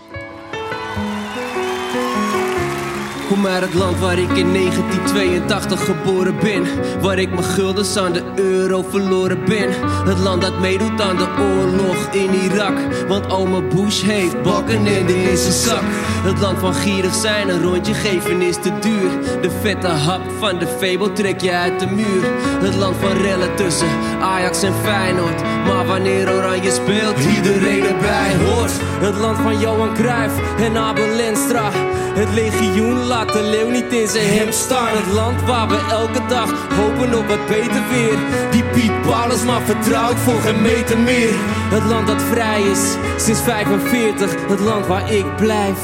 Kom 3.31 3.47
uit 3.47 3.61
het 3.63 3.73
land 3.73 4.00
waar 4.00 4.17
ik 4.17 4.38
in 4.38 4.53
1982 4.53 5.85
geboren 5.85 6.39
ben. 6.39 6.63
Waar 7.01 7.19
ik 7.19 7.29
mijn 7.29 7.43
guldens 7.43 7.97
aan 7.97 8.13
de 8.13 8.23
euro 8.35 8.85
verloren 8.89 9.45
ben. 9.45 9.69
Het 10.05 10.19
land 10.19 10.41
dat 10.41 10.59
meedoet 10.59 11.01
aan 11.01 11.17
de 11.17 11.27
oorlog 11.39 12.07
in 12.11 12.33
Irak. 12.33 12.77
Want 13.07 13.31
oma 13.31 13.61
Bush 13.61 14.01
heeft 14.01 14.41
bakken 14.41 14.85
in 14.85 15.38
zijn 15.38 15.53
zak. 15.53 15.83
Het 16.23 16.39
land 16.39 16.59
van 16.59 16.73
gierig 16.73 17.13
zijn, 17.13 17.50
een 17.50 17.61
rondje 17.61 17.93
geven 17.93 18.41
is 18.41 18.55
te 18.55 18.79
duur. 18.79 19.41
De 19.41 19.51
vette 19.61 19.88
hap 19.88 20.21
van 20.39 20.59
de 20.59 20.67
Febo 20.67 21.13
trek 21.13 21.41
je 21.41 21.51
uit 21.51 21.79
de 21.79 21.88
muur. 21.88 22.23
Het 22.61 22.75
land 22.75 22.95
van 23.00 23.17
rellen 23.21 23.55
tussen 23.55 23.89
Ajax 24.21 24.63
en 24.63 24.73
Feyenoord. 24.83 25.41
Maar 25.65 25.85
wanneer 25.85 26.33
Oranje 26.33 26.71
speelt, 26.71 27.19
iedereen 27.35 27.85
erbij 27.85 28.35
hoort. 28.45 28.71
Het 29.00 29.17
land 29.17 29.38
van 29.38 29.59
Johan 29.59 29.93
Cruijff 29.93 30.59
en 30.59 30.77
Abel 30.77 31.15
Lenstra. 31.15 31.71
Het 32.13 32.33
legioen 32.33 33.03
laat 33.25 33.34
de 33.34 33.44
leeuw 33.44 33.70
niet 33.70 33.94
in 33.94 34.08
zijn 34.08 34.38
hemd 34.38 34.54
staan. 34.54 34.88
Het 34.98 35.13
land 35.13 35.42
waar 35.42 35.68
we 35.68 35.88
elke 35.90 36.25
dag 36.28 36.50
hopen 36.75 37.18
op 37.18 37.28
wat 37.28 37.48
beter 37.48 37.84
weer. 37.92 38.18
Die 38.51 38.63
Piet 38.63 39.01
Paulus, 39.01 39.44
maar 39.44 39.62
vertrouw 39.62 40.12
ik 40.12 40.18
voor 40.18 40.42
geen 40.42 40.62
meter 40.62 40.98
meer. 40.98 41.34
Het 41.75 41.84
land 41.84 42.08
dat 42.08 42.22
vrij 42.22 42.62
is 42.62 42.96
sinds 43.18 43.42
45. 43.42 44.48
Het 44.48 44.60
land 44.60 44.88
waar 44.88 45.13
ik 45.13 45.36
blijf, 45.36 45.80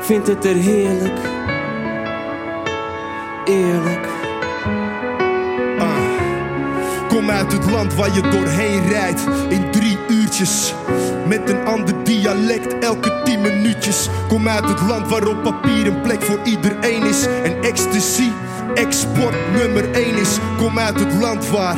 vindt 0.00 0.26
het 0.26 0.44
er 0.44 0.54
heerlijk. 0.54 1.18
Eerlijk. 3.44 4.06
Kom 7.08 7.30
uit 7.30 7.52
het 7.52 7.70
land 7.70 7.94
waar 7.94 8.14
je 8.14 8.20
doorheen 8.20 8.88
rijdt 8.88 9.20
in 9.48 9.70
drie 9.70 9.98
uurtjes. 10.08 10.74
Met 11.38 11.50
een 11.50 11.64
ander 11.64 12.04
dialect 12.04 12.78
elke 12.78 13.20
tien 13.24 13.40
minuutjes. 13.40 14.08
Kom 14.28 14.48
uit 14.48 14.68
het 14.68 14.80
land 14.80 15.08
waar 15.08 15.26
op 15.26 15.42
papier 15.42 15.86
een 15.86 16.00
plek 16.00 16.22
voor 16.22 16.38
iedereen 16.44 17.02
is. 17.02 17.26
En 17.26 17.62
ecstasy, 17.62 18.30
export 18.74 19.34
nummer 19.56 19.90
één 19.90 20.16
is. 20.16 20.38
Kom 20.58 20.78
uit 20.78 21.00
het 21.00 21.14
land 21.14 21.48
waar 21.48 21.76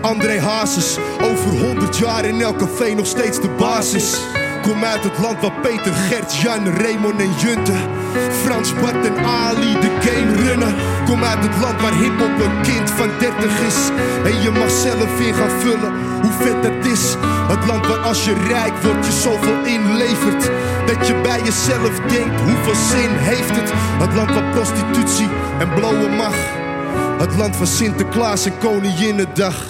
André 0.00 0.40
Hazes 0.40 0.98
over 1.22 1.50
100 1.66 1.96
jaar 1.98 2.24
in 2.24 2.40
elk 2.40 2.58
café 2.58 2.94
nog 2.94 3.06
steeds 3.06 3.40
de 3.40 3.48
basis. 3.48 4.20
Kom 4.62 4.84
uit 4.84 5.04
het 5.04 5.18
land 5.18 5.40
waar 5.40 5.60
Peter, 5.62 5.92
Gert, 5.92 6.36
Jan, 6.36 6.66
Raymond 6.66 7.20
en 7.20 7.32
Junte 7.38 7.72
Frans, 8.42 8.74
Bart 8.74 9.06
en 9.06 9.24
Ali 9.24 9.72
de 9.80 9.90
game 10.00 10.36
runnen 10.46 10.74
Kom 11.04 11.24
uit 11.24 11.42
het 11.42 11.60
land 11.60 11.80
waar 11.80 11.94
hiphop 11.94 12.40
een 12.40 12.62
kind 12.62 12.90
van 12.90 13.10
30 13.18 13.60
is 13.66 13.90
En 14.24 14.42
je 14.42 14.50
mag 14.50 14.70
zelf 14.70 15.20
in 15.20 15.34
gaan 15.34 15.60
vullen 15.60 15.92
hoe 16.22 16.32
vet 16.32 16.62
dat 16.62 16.81
Het 16.92 17.66
land 17.66 17.86
waar 17.86 17.98
als 17.98 18.24
je 18.24 18.34
rijk 18.48 18.82
wordt 18.82 19.06
je 19.06 19.12
zoveel 19.12 19.64
inlevert. 19.64 20.50
Dat 20.86 21.06
je 21.06 21.20
bij 21.22 21.42
jezelf 21.42 22.00
denkt 22.00 22.40
hoeveel 22.40 22.74
zin 22.74 23.10
heeft 23.10 23.56
het? 23.56 23.72
Het 23.74 24.14
land 24.14 24.30
waar 24.30 24.50
prostitutie 24.50 25.28
en 25.58 25.74
blowen 25.74 26.16
mag. 26.16 26.34
Het 27.18 27.36
land 27.36 27.56
van 27.56 27.66
Sinterklaas 27.66 28.46
en 28.46 28.58
Koninginnedag. 28.58 29.64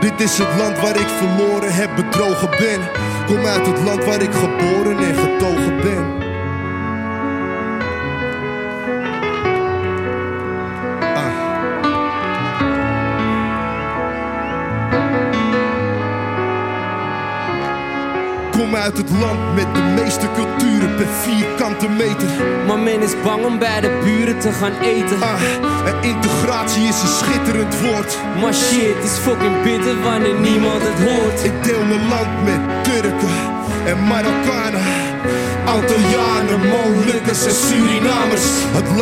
Dit 0.00 0.20
is 0.20 0.38
het 0.38 0.56
land 0.58 0.80
waar 0.80 0.96
ik 0.96 1.08
verloren 1.08 1.74
heb, 1.74 1.90
bedrogen 1.96 2.50
ben. 2.50 2.80
Kom 3.26 3.44
uit 3.46 3.66
het 3.66 3.82
land 3.84 4.04
waar 4.04 4.22
ik 4.22 4.32
geboren 4.32 4.98
en 4.98 5.14
getogen 5.14 5.80
ben. 5.80 6.21
Uit 18.82 18.96
het 18.96 19.10
land 19.10 19.54
met 19.54 19.74
de 19.74 19.82
meeste 20.02 20.26
culturen 20.34 20.94
per 20.96 21.06
vierkante 21.06 21.88
meter. 21.88 22.28
Maar 22.66 22.78
men 22.78 23.00
is 23.02 23.14
bang 23.24 23.44
om 23.44 23.58
bij 23.58 23.80
de 23.80 24.00
buren 24.04 24.38
te 24.38 24.52
gaan 24.52 24.76
eten. 24.80 25.22
Ah, 25.22 25.42
en 25.86 26.08
integratie 26.08 26.82
is 26.82 27.02
een 27.02 27.16
schitterend 27.22 27.80
woord. 27.80 28.16
Maar 28.40 28.54
shit 28.54 28.96
is 29.04 29.16
fucking 29.24 29.62
bitter 29.62 30.02
wanneer 30.02 30.38
niemand 30.40 30.82
het 30.82 31.00
hoort. 31.08 31.44
Ik 31.44 31.64
deel 31.64 31.84
mijn 31.84 32.08
land 32.08 32.32
met 32.44 32.84
Turken 32.84 33.34
en 33.84 33.98
Marokkanen. 34.06 34.84
Antillianen, 35.64 36.60
Molukkers 36.72 37.46
en 37.46 37.54
Surinamers. 37.54 38.01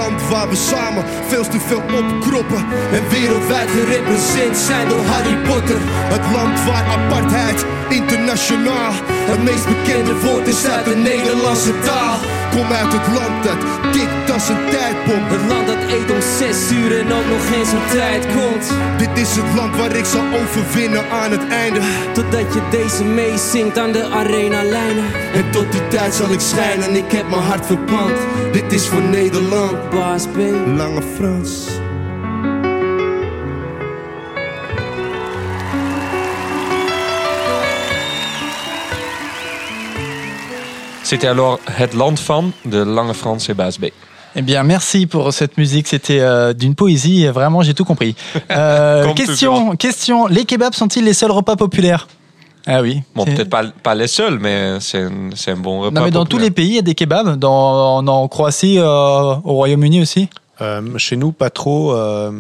Land 0.01 0.29
waar 0.29 0.49
we 0.49 0.57
samen 0.57 1.05
veel 1.29 1.49
te 1.49 1.61
veel 1.61 1.83
opkroppen. 2.01 2.65
En 2.93 3.09
wereldwijd 3.09 3.71
gerepresenteerd 3.71 4.57
zijn 4.57 4.89
door 4.89 5.05
Harry 5.05 5.37
Potter. 5.37 5.81
Het 6.15 6.33
land 6.37 6.65
waar 6.65 6.85
apartheid 6.85 7.65
internationaal 7.89 8.93
Het 9.31 9.43
meest 9.43 9.67
bekende 9.67 10.21
woord 10.21 10.47
is 10.47 10.67
uit 10.67 10.85
de 10.85 10.97
Nederlandse 10.97 11.79
taal. 11.79 12.19
Kom 12.51 12.73
uit 12.73 12.93
het 12.93 13.07
land 13.19 13.45
dat 13.45 13.61
kikt 13.93 14.20
als 14.41 14.49
een 14.49 14.71
tijdbom. 14.71 15.25
Het 15.25 15.49
land 15.49 15.67
dat 15.67 15.83
eet 15.91 16.11
om 16.11 16.21
zes 16.39 16.71
uur 16.71 16.99
en 16.99 17.13
ook 17.13 17.27
nog 17.27 17.49
geen 17.49 17.67
zo'n 17.67 17.87
tijd 17.91 18.27
komt. 18.27 18.73
Dit 18.99 19.19
is 19.19 19.37
het 19.37 19.55
land 19.57 19.77
waar 19.77 19.97
ik 19.97 20.05
zal 20.05 20.25
overwinnen 20.41 21.11
aan 21.11 21.31
het 21.31 21.49
einde. 21.49 21.81
Totdat 22.13 22.55
je 22.55 22.69
deze 22.71 23.05
meezingt 23.05 23.79
aan 23.79 23.93
de 23.93 24.05
arena 24.05 24.63
lijnen. 24.63 25.05
En 25.33 25.51
tot 25.51 25.73
die 25.73 25.89
tijd 25.89 26.15
zal 26.15 26.33
ik 26.33 26.41
schijnen, 26.41 26.95
ik 26.95 27.13
heb 27.13 27.29
mijn 27.29 27.43
hart 27.43 27.67
verpand. 27.67 28.17
Dit 28.53 28.73
is 28.73 28.89
voor 28.89 29.03
Nederland. 29.03 29.91
Baas 29.91 30.27
B. 30.27 30.37
Lange 30.77 31.03
Frans. 31.17 31.67
C'était 41.03 41.29
alors 41.29 41.61
Het 41.71 41.93
Land 41.93 42.21
van 42.21 42.53
de 42.63 42.77
Lange 42.77 43.15
Frans 43.15 43.49
et 43.49 43.57
Baas 43.57 43.79
B. 43.79 43.85
Eh 44.37 44.43
bien, 44.43 44.63
merci 44.63 45.07
pour 45.07 45.33
cette 45.33 45.59
musique. 45.59 45.89
C'était 45.89 46.21
euh, 46.21 46.53
d'une 46.53 46.75
poésie. 46.75 47.27
Vraiment, 47.27 47.63
j'ai 47.63 47.75
tout 47.75 47.85
compris. 47.85 48.15
Euh, 48.51 49.13
question, 49.15 49.77
question. 49.77 50.27
Les 50.27 50.45
kebabs 50.45 50.75
sont-ils 50.75 51.05
les 51.05 51.15
seuls 51.15 51.31
repas 51.31 51.57
populaires? 51.57 52.09
Ah 52.67 52.83
oui. 52.83 53.03
Bon, 53.15 53.25
peut-être 53.25 53.49
pas, 53.49 53.65
pas 53.83 53.95
les 53.95 54.07
seuls, 54.07 54.39
mais 54.39 54.79
c'est 54.81 55.03
un, 55.03 55.57
bon 55.57 55.81
repas. 55.81 56.01
Non, 56.01 56.05
mais 56.05 56.11
dans 56.11 56.27
tous 56.27 56.39
les 56.39 56.51
pays, 56.51 56.69
il 56.69 56.75
y 56.75 56.79
a 56.79 56.83
des 56.83 56.95
kebabs. 56.95 57.37
Dans, 57.37 57.99
en, 57.99 58.07
en 58.07 58.29
Croatie, 58.29 58.79
euh, 58.79 58.85
au 58.85 59.55
Royaume-Uni 59.55 60.01
aussi. 60.01 60.29
Euh, 60.63 60.83
chez 60.99 61.17
nous, 61.17 61.33
pas 61.33 61.51
trop. 61.51 61.93
euh, 61.95 62.31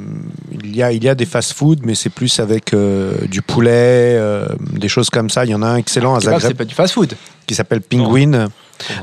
il, 0.62 0.76
y 0.76 0.83
a, 0.83 0.92
il 0.92 1.02
y 1.02 1.09
a 1.09 1.14
des 1.14 1.24
fast-food, 1.26 1.80
mais 1.85 1.94
c'est 1.94 2.11
plus 2.11 2.38
avec 2.38 2.74
euh, 2.74 3.12
du 3.30 3.40
poulet, 3.42 4.16
euh, 4.18 4.46
des 4.72 4.88
choses 4.88 5.09
comme 5.11 5.30
ça. 5.30 5.44
Il 5.44 5.50
y 5.50 5.54
en 5.54 5.62
a 5.62 5.68
un 5.68 5.76
excellent 5.76 6.14
à 6.14 6.20
Kebab, 6.20 6.35
c'est 6.35 6.40
Zagreb 6.42 6.56
pas 6.59 6.64
du 6.64 6.74
fast-food. 6.74 7.14
qui 7.46 7.54
s'appelle 7.54 7.80
Penguin. 7.80 8.48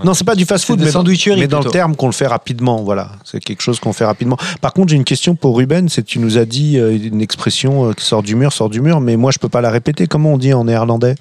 Non, 0.04 0.14
c'est 0.16 0.24
pas 0.24 0.34
du 0.36 0.46
fast-food, 0.46 0.80
mais, 0.80 0.92
dans- 0.92 1.04
mais 1.38 1.48
dans 1.48 1.60
le 1.60 1.70
terme 1.70 1.96
qu'on 1.96 2.08
le 2.08 2.12
fait 2.14 2.26
rapidement. 2.28 2.78
Voilà, 2.84 3.12
c'est 3.24 3.40
quelque 3.40 3.62
chose 3.62 3.80
qu'on 3.80 3.94
fait 3.94 4.06
rapidement. 4.06 4.38
Par 4.60 4.74
contre, 4.74 4.90
j'ai 4.90 4.96
une 4.96 5.04
question 5.04 5.36
pour 5.36 5.56
Ruben. 5.58 5.88
C'est 5.90 6.04
tu 6.04 6.18
nous 6.20 6.38
as 6.40 6.46
dit 6.46 6.78
euh, 6.80 6.98
une 6.98 7.22
expression 7.22 7.90
euh, 7.90 7.94
qui 7.94 8.04
sort 8.04 8.24
du 8.24 8.36
mur, 8.36 8.52
sort 8.54 8.70
du 8.70 8.82
mur, 8.82 9.00
mais 9.02 9.16
moi 9.18 9.32
je 9.32 9.38
peux 9.40 9.50
pas 9.50 9.62
la 9.62 9.70
répéter. 9.70 10.08
Comment 10.08 10.34
on 10.34 10.38
dit 10.40 10.52
en 10.54 10.64
néerlandais? 10.66 11.14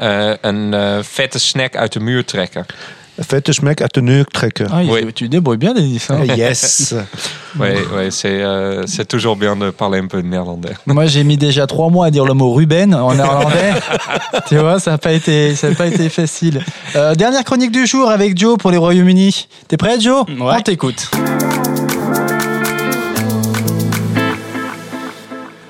Euh, 0.00 0.36
een 0.42 0.74
eh, 0.74 1.00
vette 1.16 1.38
snack 1.38 1.76
uit 1.76 1.92
de 1.92 2.00
muur 2.00 2.24
trekken. 2.24 2.66
Faites 3.22 3.52
schmeck 3.52 3.80
à 3.80 3.88
te 3.88 4.00
neuk 4.00 4.30
trekken. 4.32 4.66
Ah, 4.70 4.80
Oui. 4.84 5.12
Tu 5.14 5.28
débrouilles 5.28 5.56
bien, 5.58 5.74
Denis. 5.74 6.02
hein. 6.10 6.24
Yes. 6.36 6.94
Ouais, 7.60 7.74
ouais, 7.94 8.10
c'est 8.10 8.42
euh, 8.42 8.86
c'est 8.86 9.06
toujours 9.06 9.36
bien 9.36 9.56
de 9.56 9.68
parler 9.68 9.98
un 9.98 10.06
peu 10.06 10.22
de 10.22 10.26
néerlandais. 10.26 10.72
Moi, 10.86 11.04
j'ai 11.04 11.22
mis 11.22 11.36
déjà 11.36 11.66
trois 11.66 11.90
mois 11.90 12.06
à 12.06 12.10
dire 12.10 12.24
le 12.24 12.32
mot 12.32 12.50
Ruben 12.54 12.94
en 12.94 13.12
néerlandais. 13.14 13.74
tu 14.48 14.56
vois, 14.56 14.80
ça 14.80 14.92
n'a 14.92 14.96
pas 14.98 15.12
été, 15.12 15.54
ça 15.54 15.66
a 15.66 15.74
pas 15.74 15.86
été 15.86 16.08
facile. 16.08 16.62
Euh, 16.96 17.14
dernière 17.14 17.44
chronique 17.44 17.70
du 17.70 17.86
jour 17.86 18.08
avec 18.10 18.38
Joe 18.38 18.56
pour 18.56 18.70
les 18.70 18.78
Royaumes-Unis. 18.78 19.48
T'es 19.68 19.76
prêt, 19.76 20.00
Joe? 20.00 20.24
Ouais. 20.30 20.36
On 20.56 20.60
t'écoute. 20.62 21.10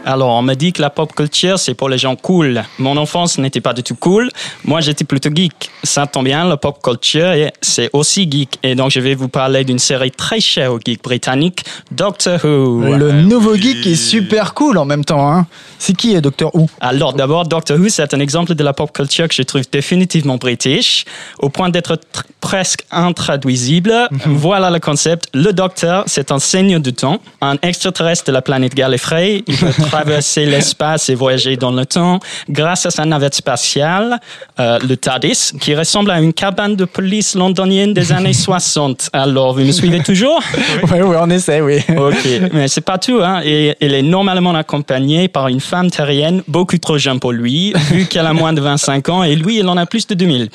Alors, 0.04 0.30
on 0.30 0.42
me 0.42 0.54
dit 0.54 0.72
que 0.72 0.82
la 0.82 0.90
pop 0.90 1.12
culture, 1.14 1.58
c'est 1.60 1.74
pour 1.74 1.88
les 1.88 1.96
gens 1.98 2.16
cool. 2.16 2.62
Mon 2.78 2.96
enfance 2.96 3.38
n'était 3.38 3.60
pas 3.60 3.72
du 3.72 3.82
tout 3.84 3.94
cool. 3.94 4.30
Moi, 4.64 4.80
j'étais 4.80 5.04
plutôt 5.04 5.30
geek. 5.32 5.70
Ça 5.84 6.06
tombe 6.06 6.24
bien, 6.24 6.44
la 6.44 6.56
pop 6.56 6.78
culture, 6.82 7.32
c'est 7.60 7.88
aussi 7.92 8.28
geek. 8.30 8.58
Et 8.64 8.74
donc, 8.74 8.90
je 8.90 8.98
vais 8.98 9.14
vous 9.14 9.28
parler 9.28 9.64
d'une 9.64 9.78
série 9.78 10.10
très 10.10 10.40
chère 10.40 10.72
aux 10.72 10.80
geeks 10.84 11.02
britanniques, 11.04 11.64
Doctor 11.92 12.40
Who. 12.44 12.96
Le 12.96 13.12
nouveau 13.12 13.54
geek 13.56 13.86
est 13.86 13.94
super 13.94 14.54
cool 14.54 14.76
en 14.78 14.84
même 14.84 15.04
temps. 15.04 15.30
Hein. 15.32 15.46
C'est 15.78 15.96
qui, 15.96 16.20
Docteur 16.20 16.54
Who? 16.54 16.68
Alors 16.80 17.12
d'abord, 17.12 17.46
Doctor 17.46 17.78
Who, 17.78 17.88
c'est 17.88 18.12
un 18.12 18.20
exemple 18.20 18.54
de 18.56 18.64
la 18.64 18.72
pop 18.72 18.92
culture 18.92 19.28
que 19.28 19.34
je 19.34 19.42
trouve 19.42 19.62
définitivement 19.70 20.36
british, 20.36 21.04
au 21.38 21.48
point 21.48 21.68
d'être 21.68 21.94
tr- 21.94 22.22
presque 22.40 22.84
intraduisible. 22.90 24.08
Voilà 24.26 24.70
le 24.70 24.80
concept. 24.80 25.26
Le 25.32 25.52
Docteur, 25.52 26.04
c'est 26.06 26.32
un 26.32 26.38
seigneur 26.40 26.80
du 26.80 26.92
temps, 26.92 27.20
un 27.40 27.56
extraterrestre 27.62 28.24
de 28.26 28.32
la 28.32 28.42
planète 28.42 28.74
Gallifrey. 28.74 29.44
Il 29.46 29.56
peut 29.56 29.66
traverser 29.92 30.46
l'espace 30.46 31.10
et 31.10 31.14
voyager 31.14 31.56
dans 31.56 31.70
le 31.70 31.84
temps 31.84 32.18
grâce 32.48 32.86
à 32.86 32.90
sa 32.90 33.04
navette 33.04 33.34
spatiale, 33.34 34.18
euh, 34.58 34.78
le 34.88 34.96
TARDIS, 34.96 35.52
qui 35.60 35.74
ressemble 35.74 36.10
à 36.10 36.18
une 36.18 36.32
cabane 36.32 36.76
de 36.76 36.86
police 36.86 37.34
londonienne 37.34 37.92
des 37.92 38.10
années 38.10 38.32
60. 38.48 39.10
Alors, 39.12 39.52
vous 39.52 39.60
me 39.60 39.72
suivez 39.72 40.02
toujours? 40.02 40.42
Oui, 40.90 41.00
oui, 41.00 41.16
on 41.18 41.30
essaie, 41.30 41.60
oui. 41.60 41.78
Ok, 41.96 42.26
mais 42.52 42.66
c'est 42.68 42.80
pas 42.80 42.98
tout. 42.98 43.20
Hein. 43.22 43.40
Et, 43.44 43.74
il 43.80 43.94
est 43.94 44.02
normalement 44.02 44.54
accompagné 44.54 45.28
par 45.28 45.48
une 45.48 45.60
femme 45.60 45.90
terrienne 45.90 46.42
beaucoup 46.48 46.78
trop 46.78 46.98
jeune 46.98 47.20
pour 47.20 47.32
lui, 47.32 47.72
vu 47.90 48.06
qu'elle 48.06 48.26
a 48.26 48.32
moins 48.32 48.52
de 48.52 48.60
25 48.60 49.08
ans, 49.08 49.22
et 49.22 49.36
lui, 49.36 49.58
il 49.58 49.68
en 49.68 49.76
a 49.76 49.86
plus 49.86 50.06
de 50.06 50.14
2000. 50.14 50.48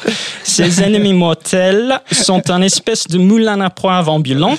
Ses 0.43 0.81
ennemis 0.81 1.13
mortels 1.13 1.99
sont 2.11 2.49
un 2.49 2.61
espèce 2.61 3.07
de 3.07 3.17
moulin 3.17 3.61
à 3.61 3.69
poivre 3.69 4.11
ambulant 4.11 4.55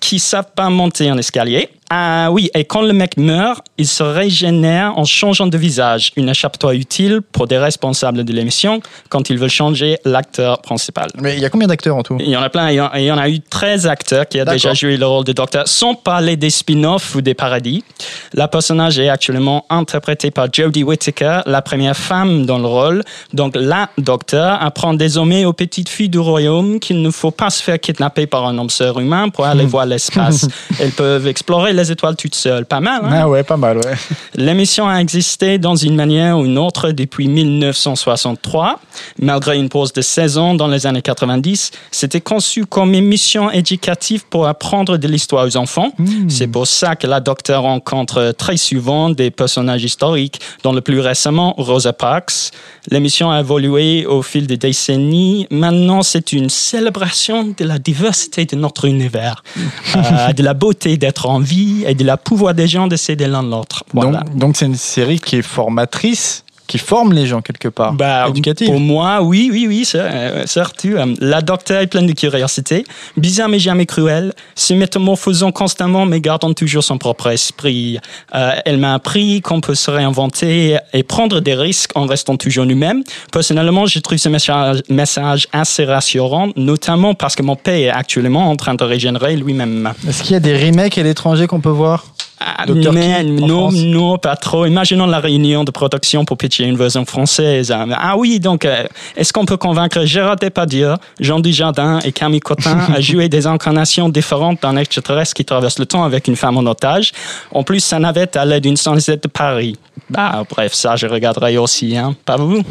qui 0.00 0.18
savent 0.18 0.52
pas 0.54 0.70
monter 0.70 1.08
un 1.08 1.18
escalier. 1.18 1.68
Ah 1.88 2.30
oui, 2.32 2.50
et 2.54 2.64
quand 2.64 2.82
le 2.82 2.92
mec 2.92 3.16
meurt, 3.16 3.64
il 3.78 3.86
se 3.86 4.02
régénère 4.02 4.98
en 4.98 5.04
changeant 5.04 5.46
de 5.46 5.56
visage. 5.56 6.10
Une 6.16 6.28
échappatoire 6.28 6.72
utile 6.72 7.20
pour 7.20 7.46
des 7.46 7.58
responsables 7.58 8.24
de 8.24 8.32
l'émission 8.32 8.80
quand 9.08 9.30
ils 9.30 9.38
veulent 9.38 9.48
changer 9.48 9.98
l'acteur 10.04 10.60
principal. 10.62 11.08
Mais 11.20 11.34
il 11.36 11.40
y 11.40 11.44
a 11.44 11.50
combien 11.50 11.68
d'acteurs 11.68 11.94
en 11.96 12.02
tout? 12.02 12.16
Il 12.18 12.28
y 12.28 12.36
en 12.36 12.42
a 12.42 12.50
plein. 12.50 12.70
Il 12.70 12.74
y 12.74 12.80
en- 12.80 12.90
il 12.96 13.04
y 13.04 13.12
en 13.12 13.18
a 13.18 13.28
eu 13.28 13.38
13 13.40 13.86
acteurs 13.86 14.26
qui 14.28 14.40
ont 14.40 14.44
déjà 14.44 14.74
joué 14.74 14.96
le 14.96 15.06
rôle 15.06 15.24
de 15.24 15.32
Docteur, 15.32 15.68
sans 15.68 15.94
parler 15.94 16.36
des 16.36 16.50
spin-offs 16.50 17.14
ou 17.14 17.20
des 17.20 17.34
paradis. 17.34 17.84
La 18.32 18.48
personnage 18.48 18.98
est 18.98 19.08
actuellement 19.08 19.64
interprétée 19.70 20.32
par 20.32 20.48
Jodie 20.52 20.82
Whittaker, 20.82 21.40
la 21.46 21.62
première 21.62 21.96
femme 21.96 22.46
dans 22.46 22.58
le 22.58 22.66
rôle. 22.66 23.02
Donc, 23.32 23.54
la 23.56 23.90
Docteur 23.98 24.60
apprend 24.60 24.94
désormais 24.94 25.44
aux 25.44 25.52
petites 25.52 25.88
filles 25.88 26.08
du 26.08 26.18
royaume 26.18 26.80
qu'il 26.80 27.00
ne 27.00 27.10
faut 27.10 27.30
pas 27.30 27.50
se 27.50 27.62
faire 27.62 27.78
kidnapper 27.78 28.26
par 28.26 28.44
un 28.46 28.58
homme 28.58 28.70
humain 28.98 29.28
pour 29.28 29.44
aller 29.44 29.66
voir 29.66 29.86
l'espace. 29.86 30.48
Elles 30.80 30.90
peuvent 30.90 31.26
explorer 31.28 31.74
les 31.76 31.92
étoiles 31.92 32.16
toutes 32.16 32.34
seules. 32.34 32.66
Pas 32.66 32.80
mal, 32.80 33.02
hein? 33.04 33.10
Ah 33.12 33.28
ouais, 33.28 33.42
pas 33.42 33.56
mal, 33.56 33.78
ouais. 33.78 33.94
L'émission 34.34 34.88
a 34.88 34.98
existé 34.98 35.58
dans 35.58 35.76
une 35.76 35.94
manière 35.94 36.38
ou 36.38 36.44
une 36.44 36.58
autre 36.58 36.90
depuis 36.90 37.28
1963. 37.28 38.80
Malgré 39.20 39.56
une 39.56 39.68
pause 39.68 39.92
de 39.92 40.02
16 40.02 40.38
ans 40.38 40.54
dans 40.54 40.68
les 40.68 40.86
années 40.86 41.02
90, 41.02 41.70
c'était 41.90 42.20
conçu 42.20 42.66
comme 42.66 42.94
émission 42.94 43.50
éducative 43.50 44.24
pour 44.28 44.46
apprendre 44.46 44.96
de 44.96 45.08
l'histoire 45.08 45.46
aux 45.46 45.56
enfants. 45.56 45.92
C'est 46.28 46.46
pour 46.46 46.66
ça 46.66 46.96
que 46.96 47.06
la 47.06 47.20
docteur 47.20 47.62
rencontre 47.62 48.34
très 48.36 48.56
souvent 48.56 49.10
des 49.10 49.30
personnages 49.30 49.84
historiques, 49.84 50.40
dont 50.62 50.72
le 50.72 50.80
plus 50.80 51.00
récemment 51.00 51.54
Rosa 51.56 51.92
Parks. 51.92 52.50
L'émission 52.90 53.30
a 53.30 53.40
évolué 53.40 54.06
au 54.06 54.22
fil 54.22 54.46
des 54.46 54.56
décennies. 54.56 55.46
Maintenant, 55.50 56.02
c'est 56.02 56.32
une 56.32 56.48
célébration 56.48 57.54
de 57.56 57.64
la 57.64 57.78
diversité 57.78 58.44
de 58.46 58.56
notre 58.56 58.84
univers, 58.84 59.42
euh, 59.96 60.32
de 60.32 60.42
la 60.42 60.54
beauté 60.54 60.96
d'être 60.96 61.26
en 61.26 61.40
vie 61.40 61.65
et 61.86 61.94
de 61.94 62.04
la 62.04 62.16
pouvoir 62.16 62.54
des 62.54 62.68
gens 62.68 62.86
de 62.86 62.96
s'aider 62.96 63.26
l'un 63.26 63.42
l'autre. 63.42 63.84
Voilà. 63.92 64.20
Donc, 64.20 64.36
donc 64.36 64.56
c'est 64.56 64.66
une 64.66 64.76
série 64.76 65.20
qui 65.20 65.36
est 65.36 65.42
formatrice, 65.42 66.44
qui 66.66 66.78
forme 66.78 67.12
les 67.12 67.26
gens 67.26 67.40
quelque 67.42 67.68
part. 67.68 67.92
Bah, 67.92 68.26
Éducative. 68.28 68.66
Pour 68.68 68.80
moi, 68.80 69.22
oui, 69.22 69.48
oui, 69.52 69.66
oui, 69.68 69.84
c'est- 69.84 69.98
euh, 70.00 70.46
certes. 70.46 70.84
euh, 70.84 71.14
La 71.20 71.40
docteur 71.42 71.80
est 71.80 71.86
pleine 71.86 72.06
de 72.06 72.12
curiosité, 72.12 72.84
bizarre 73.16 73.48
mais 73.48 73.58
jamais 73.58 73.86
cruelle, 73.86 74.32
se 74.54 74.74
métamorphosant 74.74 75.52
constamment 75.52 76.06
mais 76.06 76.20
gardant 76.20 76.52
toujours 76.52 76.82
son 76.84 76.98
propre 76.98 77.28
esprit. 77.28 77.98
Euh, 78.34 78.52
elle 78.64 78.78
m'a 78.78 78.94
appris 78.94 79.40
qu'on 79.40 79.60
peut 79.60 79.74
se 79.74 79.90
réinventer 79.90 80.76
et 80.92 81.02
prendre 81.02 81.40
des 81.40 81.54
risques 81.54 81.90
en 81.94 82.06
restant 82.06 82.36
toujours 82.36 82.66
nous-mêmes. 82.66 83.02
Personnellement, 83.32 83.86
je 83.86 83.98
trouve 84.00 84.18
ce 84.18 84.28
message, 84.28 84.82
message 84.88 85.46
assez 85.52 85.84
rassurant, 85.84 86.48
notamment 86.56 87.14
parce 87.14 87.34
que 87.36 87.42
mon 87.42 87.56
père 87.56 87.74
est 87.76 87.88
actuellement 87.90 88.50
en 88.50 88.56
train 88.56 88.74
de 88.74 88.84
régénérer 88.84 89.36
lui-même. 89.36 89.92
Est-ce 90.08 90.22
qu'il 90.22 90.32
y 90.32 90.36
a 90.36 90.40
des 90.40 90.56
remakes 90.56 90.98
à 90.98 91.02
l'étranger 91.02 91.46
qu'on 91.46 91.60
peut 91.60 91.68
voir? 91.70 92.04
Ah, 92.38 92.64
mais 92.68 92.86
en 93.16 93.22
non, 93.24 93.72
non, 93.72 94.18
pas 94.18 94.36
trop. 94.36 94.66
Imaginons 94.66 95.06
la 95.06 95.20
réunion 95.20 95.64
de 95.64 95.70
production 95.70 96.24
pour 96.26 96.36
pitcher 96.36 96.64
une 96.64 96.76
version 96.76 97.04
française. 97.06 97.74
Ah 97.96 98.16
oui, 98.18 98.40
donc, 98.40 98.64
euh, 98.64 98.84
est-ce 99.16 99.32
qu'on 99.32 99.46
peut 99.46 99.56
convaincre 99.56 100.04
Gérard 100.04 100.36
Depardieu, 100.36 100.94
Jean 101.18 101.40
Dujardin 101.40 101.98
et 102.00 102.12
Camille 102.12 102.40
Cotin 102.40 102.78
à 102.94 103.00
jouer 103.00 103.28
des 103.30 103.46
incarnations 103.46 104.08
différentes 104.10 104.60
d'un 104.62 104.76
extraterrestre 104.76 105.32
qui 105.34 105.44
traverse 105.44 105.78
le 105.78 105.86
temps 105.86 106.04
avec 106.04 106.28
une 106.28 106.36
femme 106.36 106.58
en 106.58 106.66
otage? 106.66 107.12
En 107.52 107.62
plus, 107.62 107.80
ça 107.80 107.98
navette 107.98 108.36
à 108.36 108.44
l'aide 108.44 108.64
d'une 108.64 108.76
sanglette 108.76 109.22
de 109.22 109.28
Paris. 109.28 109.76
Bah, 110.10 110.44
bref, 110.48 110.74
ça, 110.74 110.94
je 110.96 111.06
regarderai 111.06 111.56
aussi, 111.56 111.96
hein. 111.96 112.14
Pas 112.26 112.36
vous? 112.36 112.62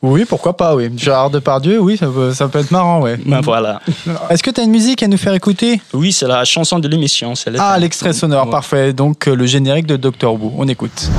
Oui, 0.00 0.24
pourquoi 0.24 0.56
pas, 0.56 0.74
oui. 0.74 0.90
Gérard 0.96 1.30
Depardieu, 1.30 1.78
oui, 1.80 1.96
ça 1.96 2.06
peut, 2.06 2.32
ça 2.32 2.48
peut 2.48 2.60
être 2.60 2.70
marrant, 2.70 3.00
ouais. 3.00 3.18
Ben 3.26 3.40
voilà. 3.40 3.80
Est-ce 4.30 4.42
que 4.42 4.50
tu 4.50 4.60
as 4.60 4.64
une 4.64 4.70
musique 4.70 5.02
à 5.02 5.08
nous 5.08 5.16
faire 5.16 5.34
écouter? 5.34 5.80
Oui, 5.92 6.12
c'est 6.12 6.26
la 6.28 6.44
chanson 6.44 6.78
de 6.78 6.86
l'émission. 6.88 7.34
Ah, 7.58 7.78
l'extrait 7.78 8.12
sonore, 8.12 8.46
Ouais. 8.46 8.50
parfait. 8.50 8.91
Donc, 8.92 9.28
euh, 9.28 9.34
le 9.34 9.46
générique 9.46 9.86
de 9.86 9.96
Doctor 9.96 10.34
Who. 10.34 10.52
On 10.56 10.68
écoute. 10.68 11.10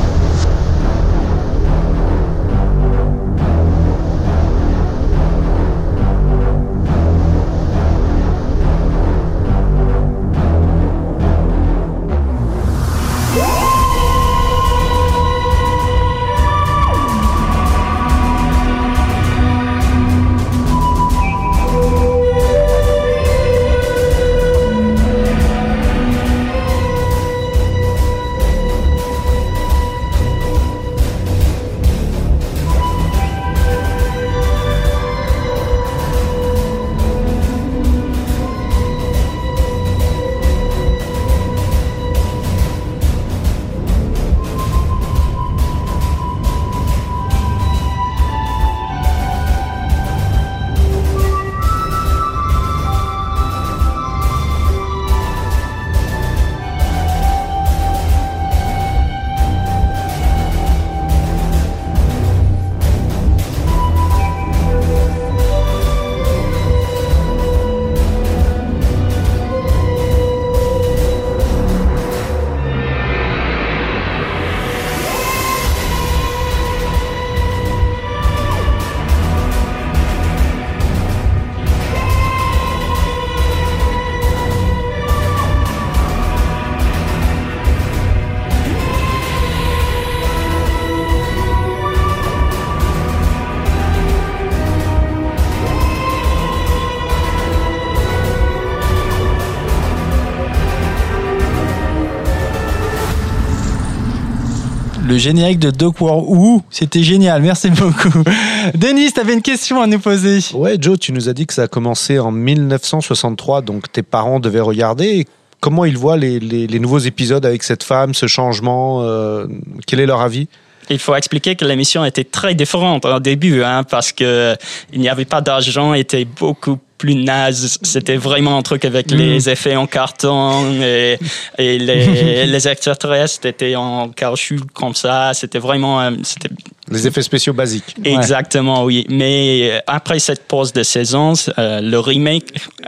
Le 105.13 105.19
générique 105.19 105.60
de 105.60 105.69
Doctor 105.69 106.28
Who, 106.28 106.63
c'était 106.71 107.04
génial. 107.04 107.43
Merci 107.43 107.69
beaucoup. 107.69 108.23
Denis, 108.73 109.12
tu 109.13 109.19
avais 109.19 109.34
une 109.36 109.43
question 109.43 109.80
à 109.80 109.86
nous 109.86 109.99
poser. 109.99 110.39
Ouais, 110.56 110.76
Joe, 110.80 110.97
tu 110.97 111.13
nous 111.13 111.30
as 111.30 111.34
dit 111.34 111.45
que 111.45 111.54
ça 111.54 111.62
a 111.62 111.67
commencé 111.67 112.17
en 112.17 112.32
1963, 112.32 113.62
donc 113.62 113.91
tes 113.91 114.02
parents 114.02 114.39
devaient 114.39 114.60
regarder. 114.60 115.28
Comment 115.60 115.86
ils 115.86 115.99
voient 115.99 116.17
les, 116.17 116.39
les- 116.39 116.65
les 116.65 116.80
nouveaux 116.80 116.97
épisodes 116.97 117.45
avec 117.45 117.62
cette 117.62 117.84
femme, 117.84 118.15
ce 118.15 118.26
changement 118.26 119.04
euh, 119.04 119.45
Quel 119.86 119.99
est 119.99 120.08
leur 120.08 120.21
avis? 120.21 120.47
Il 120.89 120.97
faut 120.97 121.13
expliquer 121.13 121.56
que 121.56 121.63
l'émission 121.63 122.04
était 122.04 122.23
très 122.23 122.56
différente 122.56 123.06
au 123.06 123.19
début, 123.19 123.62
hein, 123.62 123.84
parce 123.84 124.12
que 124.13 124.56
il 124.91 124.99
n'y 124.99 125.10
avait 125.10 125.26
pas 125.26 125.41
d'argent, 125.41 125.93
était 125.93 126.26
beaucoup 126.26 126.80
plus 127.03 127.15
naze. 127.15 127.77
C'était 127.81 128.15
vraiment 128.15 128.57
un 128.57 128.61
truc 128.61 128.85
avec 128.85 129.11
les 129.11 129.49
effets 129.49 129.75
en 129.75 129.87
carton 129.87 130.63
et, 130.81 131.17
et 131.57 131.77
les, 131.77 132.45
les 132.53 132.67
extraterrestres 132.69 133.45
étaient 133.45 133.75
en 133.75 134.07
caoutchouc 134.07 134.61
comme 134.73 134.95
ça. 134.95 135.33
C'était 135.33 135.59
vraiment, 135.59 135.99
euh, 135.99 136.11
c'était 136.23 136.47
Les 136.89 137.05
effets 137.05 137.21
spéciaux 137.21 137.51
basiques. 137.51 137.93
Exactement, 138.05 138.85
oui. 138.85 139.05
Mais 139.09 139.69
euh, 139.69 139.79
après 139.85 140.19
cette 140.19 140.43
pause 140.47 140.71
de 140.71 140.83
saison, 140.83 141.33
euh, 141.57 141.81
le 141.81 141.99
remake, 141.99 142.45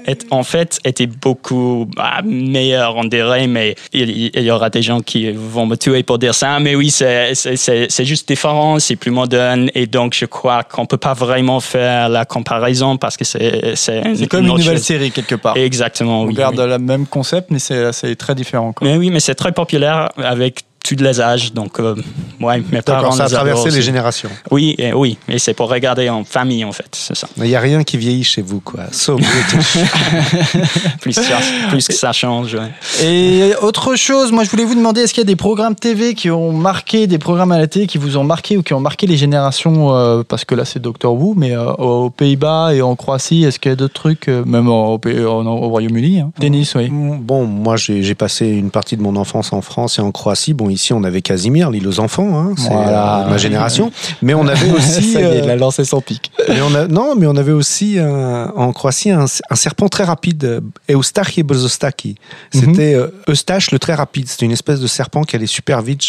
est, 0.07 0.25
en 0.31 0.43
fait, 0.43 0.79
était 0.85 1.07
beaucoup 1.07 1.87
bah, 1.95 2.21
meilleur, 2.23 2.95
on 2.95 3.03
dirait, 3.05 3.47
mais 3.47 3.75
il, 3.91 4.31
il 4.33 4.43
y 4.43 4.51
aura 4.51 4.69
des 4.69 4.81
gens 4.81 5.01
qui 5.01 5.29
vont 5.31 5.65
me 5.65 5.75
tuer 5.75 6.03
pour 6.03 6.19
dire 6.19 6.35
ça. 6.35 6.57
Mais 6.61 6.75
oui, 6.75 6.89
c'est- 6.89 7.33
c'est 7.35 7.57
c'est- 7.57 7.87
c'est 7.89 8.05
juste 8.05 8.27
différent, 8.29 8.79
c'est 8.79 8.95
plus 8.95 9.11
moderne, 9.11 9.69
et 9.75 9.87
donc 9.87 10.13
je 10.13 10.25
crois 10.25 10.63
qu'on 10.63 10.85
peut 10.85 11.01
pas 11.09 11.13
vraiment 11.25 11.59
faire 11.59 12.07
la 12.09 12.23
comparaison 12.25 12.95
parce 12.97 13.17
que 13.17 13.25
c'est 13.25 13.75
c'est 14.15 14.27
comme 14.27 14.41
une 14.45 14.51
nouvelle 14.51 14.77
chose. 14.77 14.83
série 14.85 15.11
quelque 15.11 15.35
part. 15.35 15.57
Exactement, 15.57 16.21
On 16.21 16.27
oui. 16.27 16.33
garde 16.33 16.59
oui. 16.59 16.67
le 16.67 16.77
même 16.77 17.07
concept, 17.07 17.49
mais 17.51 17.59
c'est 17.59 17.91
c'est 17.93 18.15
très 18.15 18.35
différent. 18.35 18.73
quoi. 18.73 18.87
Mais 18.87 18.97
oui, 18.97 19.09
mais 19.09 19.19
c'est 19.19 19.35
très 19.35 19.51
populaire 19.51 20.09
avec 20.17 20.63
tous 20.85 21.03
les 21.03 21.19
âges, 21.21 21.53
donc 21.53 21.79
euh, 21.79 21.95
ouais, 22.39 22.63
mes 22.71 22.81
parents 22.81 23.11
ça 23.11 23.25
a 23.25 23.29
traversé 23.29 23.69
les 23.69 23.77
aussi. 23.77 23.81
générations. 23.81 24.29
Oui, 24.51 24.75
et, 24.77 24.93
oui, 24.93 25.17
et 25.27 25.39
c'est 25.39 25.53
pour 25.53 25.69
regarder 25.69 26.09
en 26.09 26.23
famille 26.23 26.63
en 26.63 26.71
fait, 26.71 26.87
c'est 26.91 27.15
ça. 27.15 27.27
Il 27.37 27.43
n'y 27.43 27.55
a 27.55 27.59
rien 27.59 27.83
qui 27.83 27.97
vieillit 27.97 28.23
chez 28.23 28.41
vous, 28.41 28.59
quoi. 28.59 28.81
So 28.91 29.15
plus, 31.01 31.13
ça, 31.13 31.21
plus 31.69 31.87
que 31.87 31.93
ça 31.93 32.11
change. 32.11 32.55
ouais. 32.55 32.71
Et 33.03 33.53
autre 33.61 33.95
chose, 33.95 34.31
moi 34.31 34.43
je 34.43 34.49
voulais 34.49 34.65
vous 34.65 34.75
demander, 34.75 35.01
est-ce 35.01 35.13
qu'il 35.13 35.21
y 35.21 35.25
a 35.25 35.27
des 35.27 35.35
programmes 35.35 35.75
TV 35.75 36.13
qui 36.13 36.29
ont 36.29 36.51
marqué, 36.53 37.07
des 37.07 37.19
programmes 37.19 37.51
à 37.51 37.57
la 37.57 37.67
télé 37.67 37.87
qui 37.87 37.97
vous 37.97 38.17
ont 38.17 38.23
marqué 38.23 38.57
ou 38.57 38.63
qui 38.63 38.73
ont 38.73 38.79
marqué 38.79 39.07
les 39.07 39.17
générations, 39.17 39.95
euh, 39.95 40.23
parce 40.27 40.45
que 40.45 40.55
là 40.55 40.65
c'est 40.65 40.79
Doctor 40.81 41.13
Who, 41.13 41.33
mais 41.35 41.55
euh, 41.55 41.71
aux 41.73 42.09
Pays-Bas 42.09 42.73
et 42.73 42.81
en 42.81 42.95
Croatie, 42.95 43.43
est-ce 43.43 43.59
qu'il 43.59 43.71
y 43.71 43.73
a 43.73 43.75
d'autres 43.75 43.93
trucs, 43.93 44.27
euh, 44.27 44.43
même 44.45 44.67
au, 44.67 44.99
au 45.03 45.69
Royaume-Uni 45.69 46.19
hein 46.19 46.31
Tennis, 46.39 46.75
oui. 46.75 46.89
Bon, 46.91 47.45
moi, 47.45 47.75
j'ai 47.77 48.03
j'ai 48.03 48.15
passé 48.15 48.47
une 48.47 48.69
partie 48.71 48.97
de 48.97 49.01
mon 49.01 49.15
enfance 49.15 49.53
en 49.53 49.61
France 49.61 49.99
et 49.99 50.01
en 50.01 50.11
Croatie. 50.11 50.53
Bon, 50.53 50.69
ici, 50.75 50.93
on 50.93 51.03
avait 51.03 51.21
Casimir, 51.21 51.71
l'île 51.71 51.87
aux 51.87 51.99
enfants, 51.99 52.37
hein, 52.39 52.53
c'est 52.57 52.69
Voilà. 52.69 53.25
euh, 53.25 53.29
ma 53.29 53.37
génération. 53.37 53.91
Mais 54.21 54.33
on 54.33 54.47
avait 54.47 54.69
aussi... 54.77 55.13
Ça 55.13 55.21
y 55.21 55.23
est, 55.23 55.39
il 55.39 55.49
euh, 55.49 55.53
a 55.53 55.55
lancé 55.55 55.83
son 55.83 56.01
pic. 56.01 56.31
mais 56.47 56.61
on 56.61 56.75
a, 56.75 56.87
non, 56.87 57.15
mais 57.15 57.25
on 57.27 57.35
avait 57.35 57.51
aussi 57.51 57.97
un- 57.99 58.51
en 58.55 58.71
Croatie 58.73 59.11
un, 59.11 59.25
un 59.49 59.55
serpent 59.55 59.87
très 59.89 60.03
rapide, 60.03 60.61
Eustache 60.91 61.39
Brzostaki. 61.39 62.15
C'était 62.53 62.93
euh, 62.93 63.07
Eustache 63.27 63.71
le 63.71 63.79
très 63.79 63.93
rapide. 63.95 64.27
C'était 64.29 64.45
une 64.45 64.51
espèce 64.51 64.79
de 64.79 64.87
serpent 64.87 65.23
qui 65.23 65.35
allait 65.35 65.47
super 65.47 65.81
vite. 65.81 66.01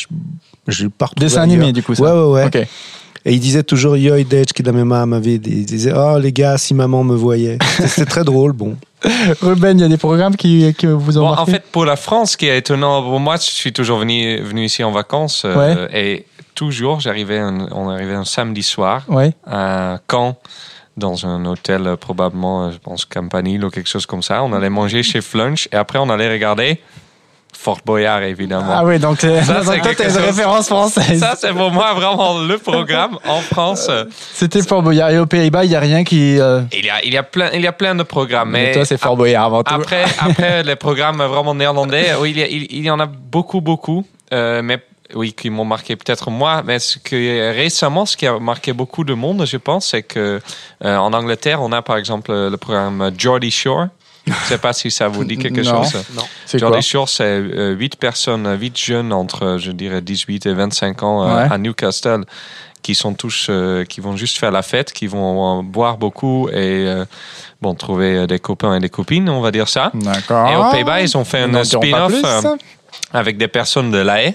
Je, 0.69 0.87
pas 0.89 1.09
Dessin 1.17 1.43
animé, 1.43 1.73
du 1.73 1.83
coup, 1.83 1.95
ça. 1.95 2.03
Ouais, 2.03 2.11
ouais, 2.43 2.45
ouais. 2.53 2.69
Et 3.25 3.33
il 3.33 3.41
disait 3.41 3.65
toujours 3.65 3.97
Yo, 3.97 4.15
dech 4.23 4.47
qui 4.53 4.63
da 4.63 4.71
mema 4.71 5.05
m'avait 5.07 5.39
dit. 5.39 5.51
Il 5.59 5.67
disait 5.67 5.93
Oh 5.97 6.17
les 6.19 6.33
gars, 6.33 6.59
si 6.59 6.75
maman 6.75 7.03
me 7.03 7.17
voyait. 7.17 7.59
C'était 7.87 8.05
très 8.05 8.23
drôle, 8.25 8.53
bon. 8.53 8.77
Ruben, 9.43 9.79
il 9.79 9.83
y 9.83 9.85
a 9.85 9.89
des 9.89 9.97
programmes 9.97 10.37
qui, 10.37 10.75
qui 10.75 10.87
vous 10.87 11.19
ont 11.19 11.23
Bon, 11.23 11.35
en 11.35 11.47
fait, 11.47 11.65
pour 11.71 11.85
la 11.85 11.97
France, 11.97 12.33
ce 12.33 12.37
qui 12.37 12.47
est 12.47 12.59
étonnant, 12.59 13.03
pour 13.03 13.21
moi, 13.21 13.37
je 13.37 13.43
suis 13.51 13.73
toujours 13.73 13.99
venu, 13.99 14.41
venu 14.41 14.65
ici 14.65 14.83
en 14.85 14.91
vacances 14.93 15.43
euh, 15.45 15.89
et 15.93 16.27
toujours, 16.55 17.01
j'arrivais, 17.01 17.41
on 17.41 17.89
arrivait 17.91 18.15
un 18.15 18.25
samedi 18.25 18.63
soir 18.63 19.05
Ouais. 19.09 19.33
à 19.47 19.99
Caen, 20.11 20.37
dans 20.97 21.27
un 21.27 21.45
hôtel 21.45 21.87
euh, 21.87 21.97
probablement, 21.97 22.67
euh, 22.67 22.71
je 22.73 22.79
pense 22.79 23.05
Campanile 23.05 23.65
ou 23.65 23.71
quelque 23.71 23.89
chose 23.89 24.07
comme 24.07 24.23
ça. 24.23 24.43
On 24.43 24.53
allait 24.53 24.71
manger 24.71 25.03
chez 25.03 25.21
Flunch 25.21 25.69
et 25.73 25.77
après 25.77 25.99
on 25.99 26.09
allait 26.09 26.31
regarder 26.33 26.81
Fort 27.53 27.79
Boyard, 27.85 28.23
évidemment. 28.23 28.67
Ah 28.71 28.85
oui, 28.85 28.99
donc, 28.99 29.25
euh, 29.25 29.43
Ça, 29.43 29.55
donc 29.65 29.75
c'est 29.75 29.81
toi, 29.81 29.95
t'as 29.97 30.11
une 30.11 30.25
référence 30.25 30.67
française. 30.67 31.19
Ça, 31.19 31.35
c'est 31.37 31.53
pour 31.53 31.71
moi 31.73 31.95
vraiment 31.95 32.39
le 32.39 32.59
programme 32.59 33.19
en 33.27 33.41
France. 33.41 33.91
C'était 34.33 34.63
Fort 34.63 34.83
Boyard. 34.83 35.11
Et 35.11 35.19
aux 35.19 35.27
Pays-Bas, 35.27 35.65
il 35.65 35.71
n'y 35.71 35.75
a 35.77 35.81
rien 35.81 36.05
qui. 36.05 36.39
euh, 36.39 36.61
Il 36.73 36.85
y 36.85 36.91
a, 36.91 37.05
il 37.05 37.13
y 37.13 37.17
a, 37.17 37.23
plein, 37.23 37.51
il 37.55 37.63
y 37.63 37.67
a 37.67 37.73
plein 37.73 37.95
de 37.95 38.03
programmes. 38.05 38.51
Mais 38.51 38.67
Mais, 38.67 38.73
toi, 38.73 38.85
c'est 38.85 38.99
Fort 38.99 39.17
Boyard 39.17 39.47
avant 39.47 39.65
tout. 39.65 39.75
Après, 39.75 40.05
après 40.21 40.63
les 40.63 40.77
programmes 40.77 41.23
vraiment 41.23 41.55
néerlandais, 41.55 42.13
oui, 42.21 42.31
il 42.33 42.39
y, 42.39 42.43
a- 42.43 42.47
il, 42.49 42.67
il 42.71 42.85
y 42.85 42.91
en 42.91 43.01
a 43.01 43.07
beaucoup, 43.07 43.61
beaucoup. 43.61 44.05
euh, 44.33 44.61
mais 44.63 44.79
oui, 45.15 45.33
qui 45.33 45.51
m'ont 45.51 45.65
marqué 45.65 45.95
peut-être 45.97 46.31
moi. 46.31 46.63
Mais 46.65 46.79
ce 46.81 46.99
que 46.99 47.53
récemment, 47.55 48.07
ce 48.07 48.17
qui 48.17 48.27
a 48.27 48.39
marqué 48.41 48.73
beaucoup 48.73 49.05
de 49.05 49.15
monde, 49.15 49.45
je 49.47 49.57
pense, 49.57 49.87
c'est 49.89 50.03
que 50.03 50.41
euh, 50.85 50.97
en 50.97 51.13
Angleterre, 51.13 51.63
on 51.63 51.71
a 51.73 51.81
par 51.81 51.97
exemple 51.97 52.33
le 52.33 52.57
programme 52.57 53.13
Geordie 53.17 53.51
Shore. 53.53 53.87
Je 54.27 54.33
sais 54.49 54.59
pas 54.59 54.73
si 54.73 54.91
ça 54.91 55.07
vous 55.09 55.25
dit 55.25 55.39
quelque 55.39 55.61
Non. 55.61 55.83
chose. 55.85 56.03
Jordy 56.55 56.75
quoi 56.77 56.81
Shore, 56.81 57.09
c'est 57.09 57.25
euh, 57.25 57.75
huit 57.75 57.97
personnes, 57.97 58.59
huit 58.61 58.77
jeunes 58.79 59.13
entre, 59.13 59.57
je 59.59 59.71
dirais, 59.71 60.01
18 60.01 60.47
et 60.47 60.53
25 60.55 61.03
ans 61.05 61.23
euh, 61.29 61.37
Ouais. 61.37 61.49
à 61.53 61.59
Newcastle, 61.59 62.25
qui 62.83 62.95
sont 62.97 63.15
tous, 63.15 63.47
euh, 63.51 63.85
qui 63.85 64.01
vont 64.01 64.17
juste 64.17 64.39
faire 64.39 64.51
la 64.51 64.63
fête, 64.63 64.93
qui 64.93 65.07
vont 65.07 65.61
euh, 65.61 65.63
boire 65.63 65.97
beaucoup 65.97 66.49
et 66.49 66.55
euh, 66.87 67.05
bon 67.63 67.75
trouver 67.75 68.27
des 68.27 68.39
copains 68.41 68.75
et 68.77 68.81
des 68.81 68.89
copines, 68.89 69.29
on 69.29 69.41
va 69.41 69.51
dire 69.53 69.69
ça. 69.69 69.91
D'accord. 69.95 70.49
Et 70.51 70.57
aux 70.57 70.71
Pays-Bas, 70.71 71.01
ils 71.03 71.17
ont 71.17 71.25
fait 71.25 71.41
un 71.43 71.65
spin-off 71.65 72.13
avec 73.13 73.37
des 73.39 73.49
personnes 73.49 73.91
de 73.91 73.99
La 73.99 74.23
Haye 74.25 74.35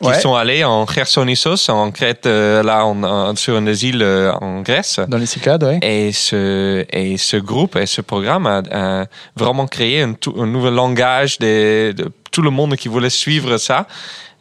qui 0.00 0.08
Ouais. 0.08 0.20
sont 0.20 0.34
allées 0.34 0.64
en 0.64 0.86
Chersonissos, 0.86 1.68
en 1.70 1.90
Crète, 1.90 2.26
euh, 2.26 2.62
là, 2.62 2.84
en- 2.84 3.02
en- 3.02 3.36
sur 3.36 3.56
une 3.58 3.68
île 3.82 4.02
euh, 4.02 4.32
en 4.40 4.60
Grèce. 4.62 5.00
Dans 5.08 5.18
les 5.18 5.26
Cyclades, 5.26 5.64
ouais. 5.64 5.78
Et 5.82 6.12
ce, 6.12 6.84
et 6.90 7.16
ce 7.16 7.36
groupe 7.36 7.76
et 7.76 7.86
ce 7.86 8.00
programme 8.00 8.46
a, 8.46 8.62
a 8.70 9.04
vraiment 9.36 9.66
créé 9.66 10.02
un, 10.02 10.12
tout- 10.14 10.34
un 10.38 10.46
nouveau 10.46 10.70
langage 10.70 11.38
de, 11.38 11.92
de 11.92 12.10
tout 12.30 12.42
le 12.42 12.50
monde 12.50 12.76
qui 12.76 12.88
voulait 12.88 13.10
suivre 13.10 13.56
ça. 13.58 13.86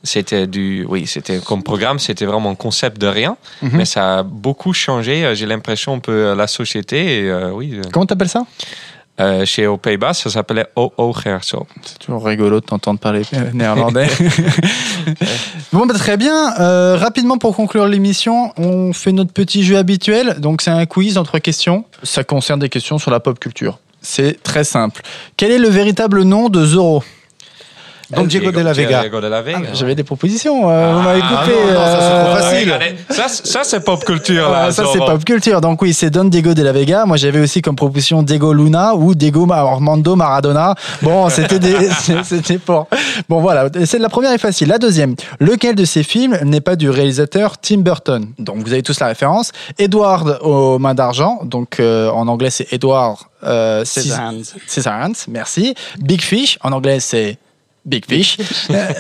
C'était 0.04 0.46
du, 0.46 0.86
oui, 0.88 1.08
c'était 1.08 1.40
comme 1.40 1.64
programme, 1.64 1.98
c'était 1.98 2.26
vraiment 2.26 2.52
un 2.52 2.56
concept 2.56 3.02
de 3.02 3.08
rien, 3.08 3.36
Mhm. 3.64 3.72
mais 3.74 3.86
ça 3.86 4.20
a 4.20 4.24
beaucoup 4.24 4.72
changé. 4.72 5.32
J'ai 5.34 5.48
l'impression 5.48 5.96
un 5.96 6.00
peu 6.00 6.34
la 6.36 6.46
société. 6.48 7.24
Et, 7.26 7.30
euh, 7.30 7.50
oui, 7.52 7.74
euh, 7.76 7.82
Comment 7.92 8.06
t'appelles 8.06 8.30
ça? 8.30 8.44
Euh, 9.20 9.46
chez 9.46 9.66
aux 9.66 9.78
Pays-Bas, 9.78 10.14
ça 10.14 10.30
s'appelait 10.30 10.68
OO 10.76 11.14
Gerso. 11.24 11.66
C'est 11.84 11.98
toujours 12.00 12.24
rigolo 12.24 12.60
de 12.60 12.66
t'entendre 12.66 13.00
parler 13.00 13.24
euh, 13.34 13.52
néerlandais. 13.54 14.08
bon, 15.74 15.88
bah, 15.88 15.96
très 15.96 16.18
bien. 16.18 16.54
Euh, 16.60 16.98
rapidement, 16.98 17.40
pour 17.40 17.56
conclure 17.56 17.88
l'émission, 17.88 18.54
on 18.58 18.94
fait 18.94 19.12
notre 19.12 19.34
petit 19.34 19.64
jeu 19.64 19.78
habituel. 19.78 20.36
Donc, 20.40 20.62
c'est 20.62 20.70
un 20.70 20.86
quiz 20.86 21.18
entre 21.18 21.40
questions. 21.40 21.86
Ça 22.04 22.24
concerne 22.24 22.60
des 22.60 22.70
questions 22.70 23.00
sur 23.00 23.10
la 23.10 23.20
pop 23.20 23.40
culture. 23.40 23.80
C'est 24.02 24.42
très 24.44 24.64
simple. 24.64 25.02
Quel 25.36 25.52
est 25.52 25.60
le 25.60 25.70
véritable 25.70 26.22
nom 26.22 26.50
de 26.50 26.64
Zorro? 26.64 27.04
Don 28.16 28.24
Diego 28.24 28.52
de 28.52 28.60
la 28.62 28.74
Vega. 28.74 29.02
Diego 29.02 29.20
de 29.22 29.28
la 29.28 29.42
Vega. 29.42 29.60
J'avais 29.74 29.96
des 29.96 30.04
propositions. 30.04 30.70
euh, 30.70 30.94
vous 30.96 31.02
m'avez 31.02 31.22
Ah, 31.24 31.42
coupé. 31.44 31.56
non, 31.58 31.74
non, 31.74 31.86
ça, 31.86 32.00
c'est 32.02 32.10
trop 32.10 32.30
euh, 32.30 32.36
facile. 32.40 32.74
Regardez, 32.74 32.96
Ça, 33.10 33.28
ça 33.28 33.60
c'est 33.64 33.80
pop 33.84 34.04
culture. 34.06 34.48
Ah, 34.50 34.66
Là, 34.68 34.72
ça 34.72 34.84
c'est 34.92 34.98
Zorro. 34.98 35.12
pop 35.12 35.26
culture. 35.26 35.62
Donc 35.62 35.82
oui, 35.82 35.94
c'est 35.94 36.10
Don 36.10 36.26
Diego 36.26 36.54
de 36.54 36.64
la 36.64 36.72
Vega. 36.72 37.06
Moi 37.06 37.18
j'avais 37.18 37.40
aussi 37.40 37.62
comme 37.62 37.76
proposition 37.76 38.24
Diego 38.24 38.54
Luna 38.54 38.96
ou 38.96 39.14
Diego 39.16 39.46
Armando 39.52 40.16
Maradona. 40.16 40.76
Bon, 41.02 41.30
c'était 41.38 41.60
des, 41.60 41.76
c'était 42.24 42.58
pour. 42.58 42.88
Bon 43.30 43.42
voilà, 43.42 43.68
c'est 43.86 44.00
la 44.00 44.10
première 44.10 44.32
est 44.32 44.38
facile. 44.38 44.70
La 44.70 44.78
deuxième, 44.78 45.16
lequel 45.40 45.76
de 45.76 45.86
ces 45.86 46.04
films 46.04 46.38
n'est 46.44 46.62
pas 46.62 46.76
du 46.76 46.90
réalisateur 46.90 47.58
Tim 47.58 47.80
Burton? 47.80 48.28
Donc 48.40 48.58
vous 48.66 48.72
avez 48.72 48.84
tous 48.84 49.00
la 49.00 49.08
référence. 49.08 49.52
Edward 49.78 50.40
aux 50.42 50.80
mains 50.80 50.94
d'argent. 50.96 51.40
Donc 51.44 51.80
euh, 51.80 52.10
en 52.12 52.28
anglais 52.28 52.50
c'est 52.52 52.72
Edward. 52.72 53.18
Euh, 53.44 53.84
Cis- 53.84 54.02
Scissorhands. 54.02 54.42
Scissorhands, 54.66 55.26
merci. 55.28 55.76
Big 56.00 56.22
Fish, 56.22 56.58
en 56.64 56.72
anglais 56.72 57.00
c'est 57.00 57.38
Big 57.88 58.06
Fish. 58.06 58.38
Euh, 58.70 58.94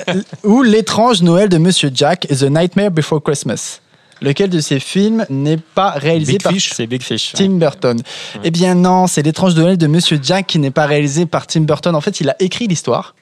ou 0.43 0.63
L'étrange 0.63 1.21
Noël 1.21 1.49
de 1.49 1.57
Monsieur 1.57 1.91
Jack, 1.93 2.25
The 2.29 2.43
Nightmare 2.43 2.89
Before 2.89 3.21
Christmas. 3.21 3.81
Lequel 4.21 4.49
de 4.49 4.61
ces 4.61 4.79
films 4.79 5.25
n'est 5.29 5.57
pas 5.57 5.91
réalisé 5.91 6.33
Big 6.33 6.41
par 6.41 6.53
Fish 6.53 6.73
Big 6.81 7.03
Fish. 7.03 7.33
Tim 7.33 7.57
Burton 7.57 8.01
Eh 8.43 8.49
bien 8.49 8.73
non, 8.73 9.05
c'est 9.05 9.21
L'étrange 9.21 9.55
Noël 9.55 9.77
de 9.77 9.87
Monsieur 9.87 10.17
Jack 10.23 10.47
qui 10.47 10.57
n'est 10.57 10.71
pas 10.71 10.85
réalisé 10.85 11.25
par 11.25 11.45
Tim 11.45 11.61
Burton. 11.61 11.93
En 11.95 12.01
fait, 12.01 12.21
il 12.21 12.29
a 12.29 12.35
écrit 12.39 12.67
l'histoire. 12.67 13.13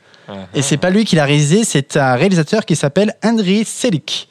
Et 0.55 0.61
c'est 0.61 0.77
pas 0.77 0.89
lui 0.89 1.05
qui 1.05 1.15
l'a 1.15 1.25
réalisé, 1.25 1.63
c'est 1.63 1.97
un 1.97 2.15
réalisateur 2.15 2.65
qui 2.65 2.75
s'appelle 2.75 3.13
Henry 3.23 3.63
Selick. 3.63 4.27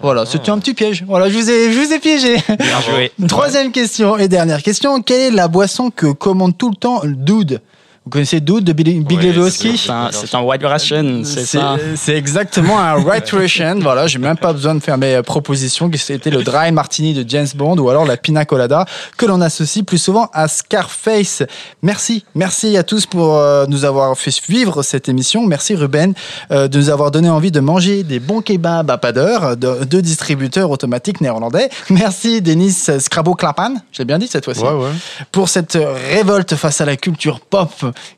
Voilà, 0.00 0.26
c'était 0.26 0.50
un 0.50 0.58
petit 0.58 0.74
piège. 0.74 1.04
Voilà, 1.06 1.30
je 1.30 1.38
vous 1.38 1.50
ai, 1.50 1.72
je 1.72 1.78
vous 1.78 1.92
ai 1.92 1.98
piégé. 1.98 2.36
Bien 2.58 2.80
joué. 2.80 3.12
Troisième 3.28 3.70
question 3.72 4.18
et 4.18 4.28
dernière 4.28 4.62
question. 4.62 5.00
Quelle 5.02 5.20
est 5.20 5.30
la 5.30 5.48
boisson 5.48 5.90
que 5.90 6.12
commande 6.12 6.58
tout 6.58 6.70
le 6.70 6.76
temps 6.76 7.00
le 7.02 7.14
Dude? 7.14 7.60
Vous 8.08 8.12
connaissez 8.12 8.40
Dude 8.40 8.64
de 8.64 8.72
Big 8.72 9.04
Big 9.06 9.18
Oui, 9.18 9.26
Lebowski 9.26 9.76
C'est 9.76 9.90
un, 9.90 10.08
un 10.32 10.40
White 10.40 10.62
Russian, 10.64 11.20
c'est 11.24 11.44
ça. 11.44 11.76
c'est 11.94 12.16
exactement 12.16 12.78
un 12.78 13.02
White 13.02 13.28
Russian. 13.32 13.80
voilà, 13.82 14.06
j'ai 14.06 14.18
même 14.18 14.38
pas 14.38 14.54
besoin 14.54 14.74
de 14.74 14.80
faire 14.80 14.96
mes 14.96 15.16
euh, 15.16 15.22
propositions. 15.22 15.90
C'était 15.94 16.30
le 16.30 16.42
Dry 16.42 16.72
Martini 16.72 17.12
de 17.12 17.28
James 17.28 17.48
Bond 17.54 17.76
ou 17.76 17.90
alors 17.90 18.06
la 18.06 18.16
Pina 18.16 18.46
Colada 18.46 18.86
que 19.18 19.26
l'on 19.26 19.42
associe 19.42 19.84
plus 19.84 19.98
souvent 19.98 20.30
à 20.32 20.48
Scarface. 20.48 21.42
Merci, 21.82 22.24
merci 22.34 22.78
à 22.78 22.82
tous 22.82 23.04
pour 23.04 23.36
euh, 23.36 23.66
nous 23.68 23.84
avoir 23.84 24.16
fait 24.16 24.30
suivre 24.30 24.82
cette 24.82 25.10
émission. 25.10 25.46
Merci 25.46 25.74
Ruben 25.74 26.14
euh, 26.50 26.66
de 26.66 26.78
nous 26.78 26.88
avoir 26.88 27.10
donné 27.10 27.28
envie 27.28 27.50
de 27.52 27.60
manger 27.60 28.04
des 28.04 28.20
bons 28.20 28.40
kebabs 28.40 28.90
à 28.90 28.96
pas 28.96 29.12
d'heure 29.12 29.54
de, 29.54 29.84
de 29.84 30.00
distributeurs 30.00 30.70
automatiques 30.70 31.20
néerlandais. 31.20 31.68
Merci 31.90 32.40
Denis 32.40 32.72
Scrabo 33.00 33.34
Clapan, 33.34 33.74
j'ai 33.92 34.06
bien 34.06 34.18
dit 34.18 34.28
cette 34.28 34.46
fois-ci 34.46 34.62
Ouais, 34.62 34.70
ouais. 34.70 34.92
pour 35.30 35.50
cette 35.50 35.76
révolte 36.10 36.54
face 36.54 36.80
à 36.80 36.86
la 36.86 36.96
culture 36.96 37.40
pop. 37.40 37.70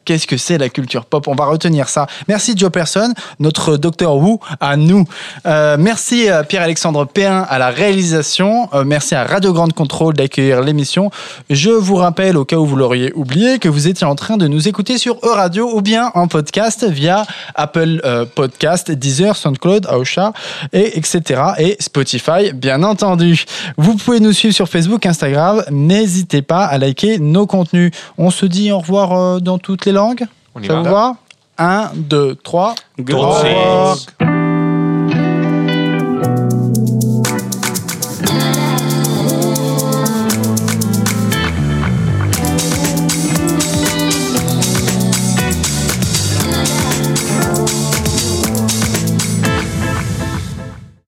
Qu'est-ce 0.05 0.27
que 0.27 0.37
c'est 0.37 0.59
la 0.59 0.69
culture 0.69 1.05
pop? 1.05 1.29
On 1.29 1.35
va 1.35 1.45
retenir 1.45 1.89
ça. 1.89 2.07
Merci 2.29 2.55
Joe 2.57 2.71
Person, 2.71 3.13
notre 3.39 3.77
docteur 3.77 4.17
Wu 4.17 4.39
à 4.61 4.77
nous. 4.77 5.05
Euh, 5.47 5.77
merci 5.79 6.29
euh, 6.29 6.43
Pierre-Alexandre 6.43 7.05
Péin 7.05 7.47
à 7.49 7.59
la 7.59 7.71
réalisation. 7.71 8.69
Euh, 8.75 8.85
merci 8.85 9.15
à 9.15 9.25
Radio 9.25 9.53
Grande 9.53 9.73
Contrôle 9.73 10.15
d'accueillir 10.15 10.61
l'émission. 10.61 11.11
Je 11.49 11.71
vous 11.71 11.97
rappelle, 11.97 12.37
au 12.37 12.45
cas 12.45 12.57
où 12.57 12.67
vous 12.67 12.77
l'auriez 12.77 13.13
oublié, 13.15 13.59
que 13.59 13.69
vous 13.69 13.89
étiez 13.89 14.07
en 14.07 14.15
train 14.15 14.37
de 14.37 14.49
nous 14.49 14.69
écouter 14.69 14.99
sur 14.99 15.17
E-Radio 15.23 15.71
ou 15.75 15.81
bien 15.81 16.11
en 16.15 16.29
podcast 16.29 16.85
via 16.89 17.25
Apple 17.55 18.01
euh, 18.05 18.25
Podcast, 18.27 18.91
Deezer, 18.91 19.37
SoundCloud, 19.37 19.87
Aosha, 19.87 20.33
et 20.73 20.99
etc. 20.99 21.43
et 21.59 21.77
Spotify, 21.81 22.53
bien 22.55 22.83
entendu. 22.83 23.45
Vous 23.77 23.97
pouvez 23.97 24.21
nous 24.21 24.33
suivre 24.33 24.55
sur 24.55 24.69
Facebook, 24.69 25.07
Instagram. 25.07 25.63
N'hésitez 25.71 26.43
pas 26.43 26.65
à 26.65 26.79
liker 26.79 27.19
nos 27.19 27.47
contenus. 27.47 27.93
On 28.19 28.31
se 28.31 28.47
dit 28.47 28.73
au 28.73 28.79
revoir 28.79 29.41
dans 29.41 29.59
toutes 29.71 29.87
les 29.87 29.93
langues. 29.93 30.27
On 30.55 30.63
y 30.63 30.67
Ça 30.67 30.75
va. 30.75 30.83
vous 30.83 30.95
va? 30.95 31.17
1, 31.59 31.91
2, 31.95 32.37
3. 32.43 32.75
Good. 32.99 34.50